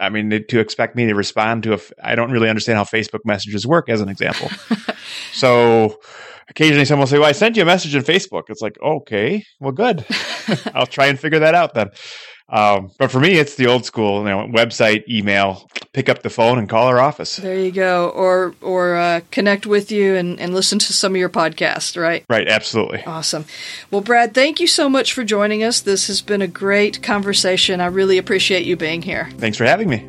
I 0.00 0.08
mean, 0.08 0.30
to 0.30 0.60
expect 0.60 0.96
me 0.96 1.06
to 1.06 1.14
respond 1.14 1.62
to 1.64 1.74
a, 1.74 1.78
I 2.02 2.14
don't 2.14 2.30
really 2.30 2.48
understand 2.48 2.78
how 2.78 2.84
Facebook 2.84 3.20
messages 3.24 3.66
work, 3.66 3.88
as 3.88 4.00
an 4.00 4.08
example. 4.08 4.48
so 5.32 5.98
occasionally 6.48 6.84
someone 6.84 7.02
will 7.02 7.08
say, 7.08 7.18
Well, 7.18 7.28
I 7.28 7.32
sent 7.32 7.56
you 7.56 7.62
a 7.62 7.66
message 7.66 7.94
in 7.94 8.02
Facebook. 8.02 8.44
It's 8.48 8.62
like, 8.62 8.76
okay, 8.82 9.44
well, 9.60 9.72
good. 9.72 10.04
I'll 10.74 10.86
try 10.86 11.06
and 11.06 11.18
figure 11.18 11.38
that 11.40 11.54
out 11.54 11.74
then. 11.74 11.90
Um, 12.50 12.90
but 12.98 13.10
for 13.10 13.20
me, 13.20 13.38
it's 13.38 13.56
the 13.56 13.66
old 13.66 13.84
school, 13.84 14.20
you 14.20 14.28
know, 14.30 14.48
website, 14.48 15.06
email, 15.08 15.68
pick 15.92 16.08
up 16.08 16.22
the 16.22 16.30
phone 16.30 16.58
and 16.58 16.68
call 16.68 16.86
our 16.86 16.98
office. 16.98 17.36
There 17.36 17.58
you 17.58 17.70
go. 17.70 18.08
Or 18.10 18.54
or 18.62 18.96
uh, 18.96 19.20
connect 19.30 19.66
with 19.66 19.92
you 19.92 20.14
and, 20.14 20.40
and 20.40 20.54
listen 20.54 20.78
to 20.78 20.92
some 20.92 21.12
of 21.12 21.18
your 21.18 21.28
podcasts, 21.28 22.00
right? 22.00 22.24
Right, 22.28 22.48
absolutely. 22.48 23.04
Awesome. 23.04 23.44
Well, 23.90 24.00
Brad, 24.00 24.34
thank 24.34 24.60
you 24.60 24.66
so 24.66 24.88
much 24.88 25.12
for 25.12 25.24
joining 25.24 25.62
us. 25.62 25.80
This 25.80 26.06
has 26.06 26.22
been 26.22 26.42
a 26.42 26.48
great 26.48 27.02
conversation. 27.02 27.80
I 27.80 27.86
really 27.86 28.18
appreciate 28.18 28.64
you 28.64 28.76
being 28.76 29.02
here. 29.02 29.28
Thanks 29.36 29.58
for 29.58 29.64
having 29.64 29.88
me. 29.88 30.08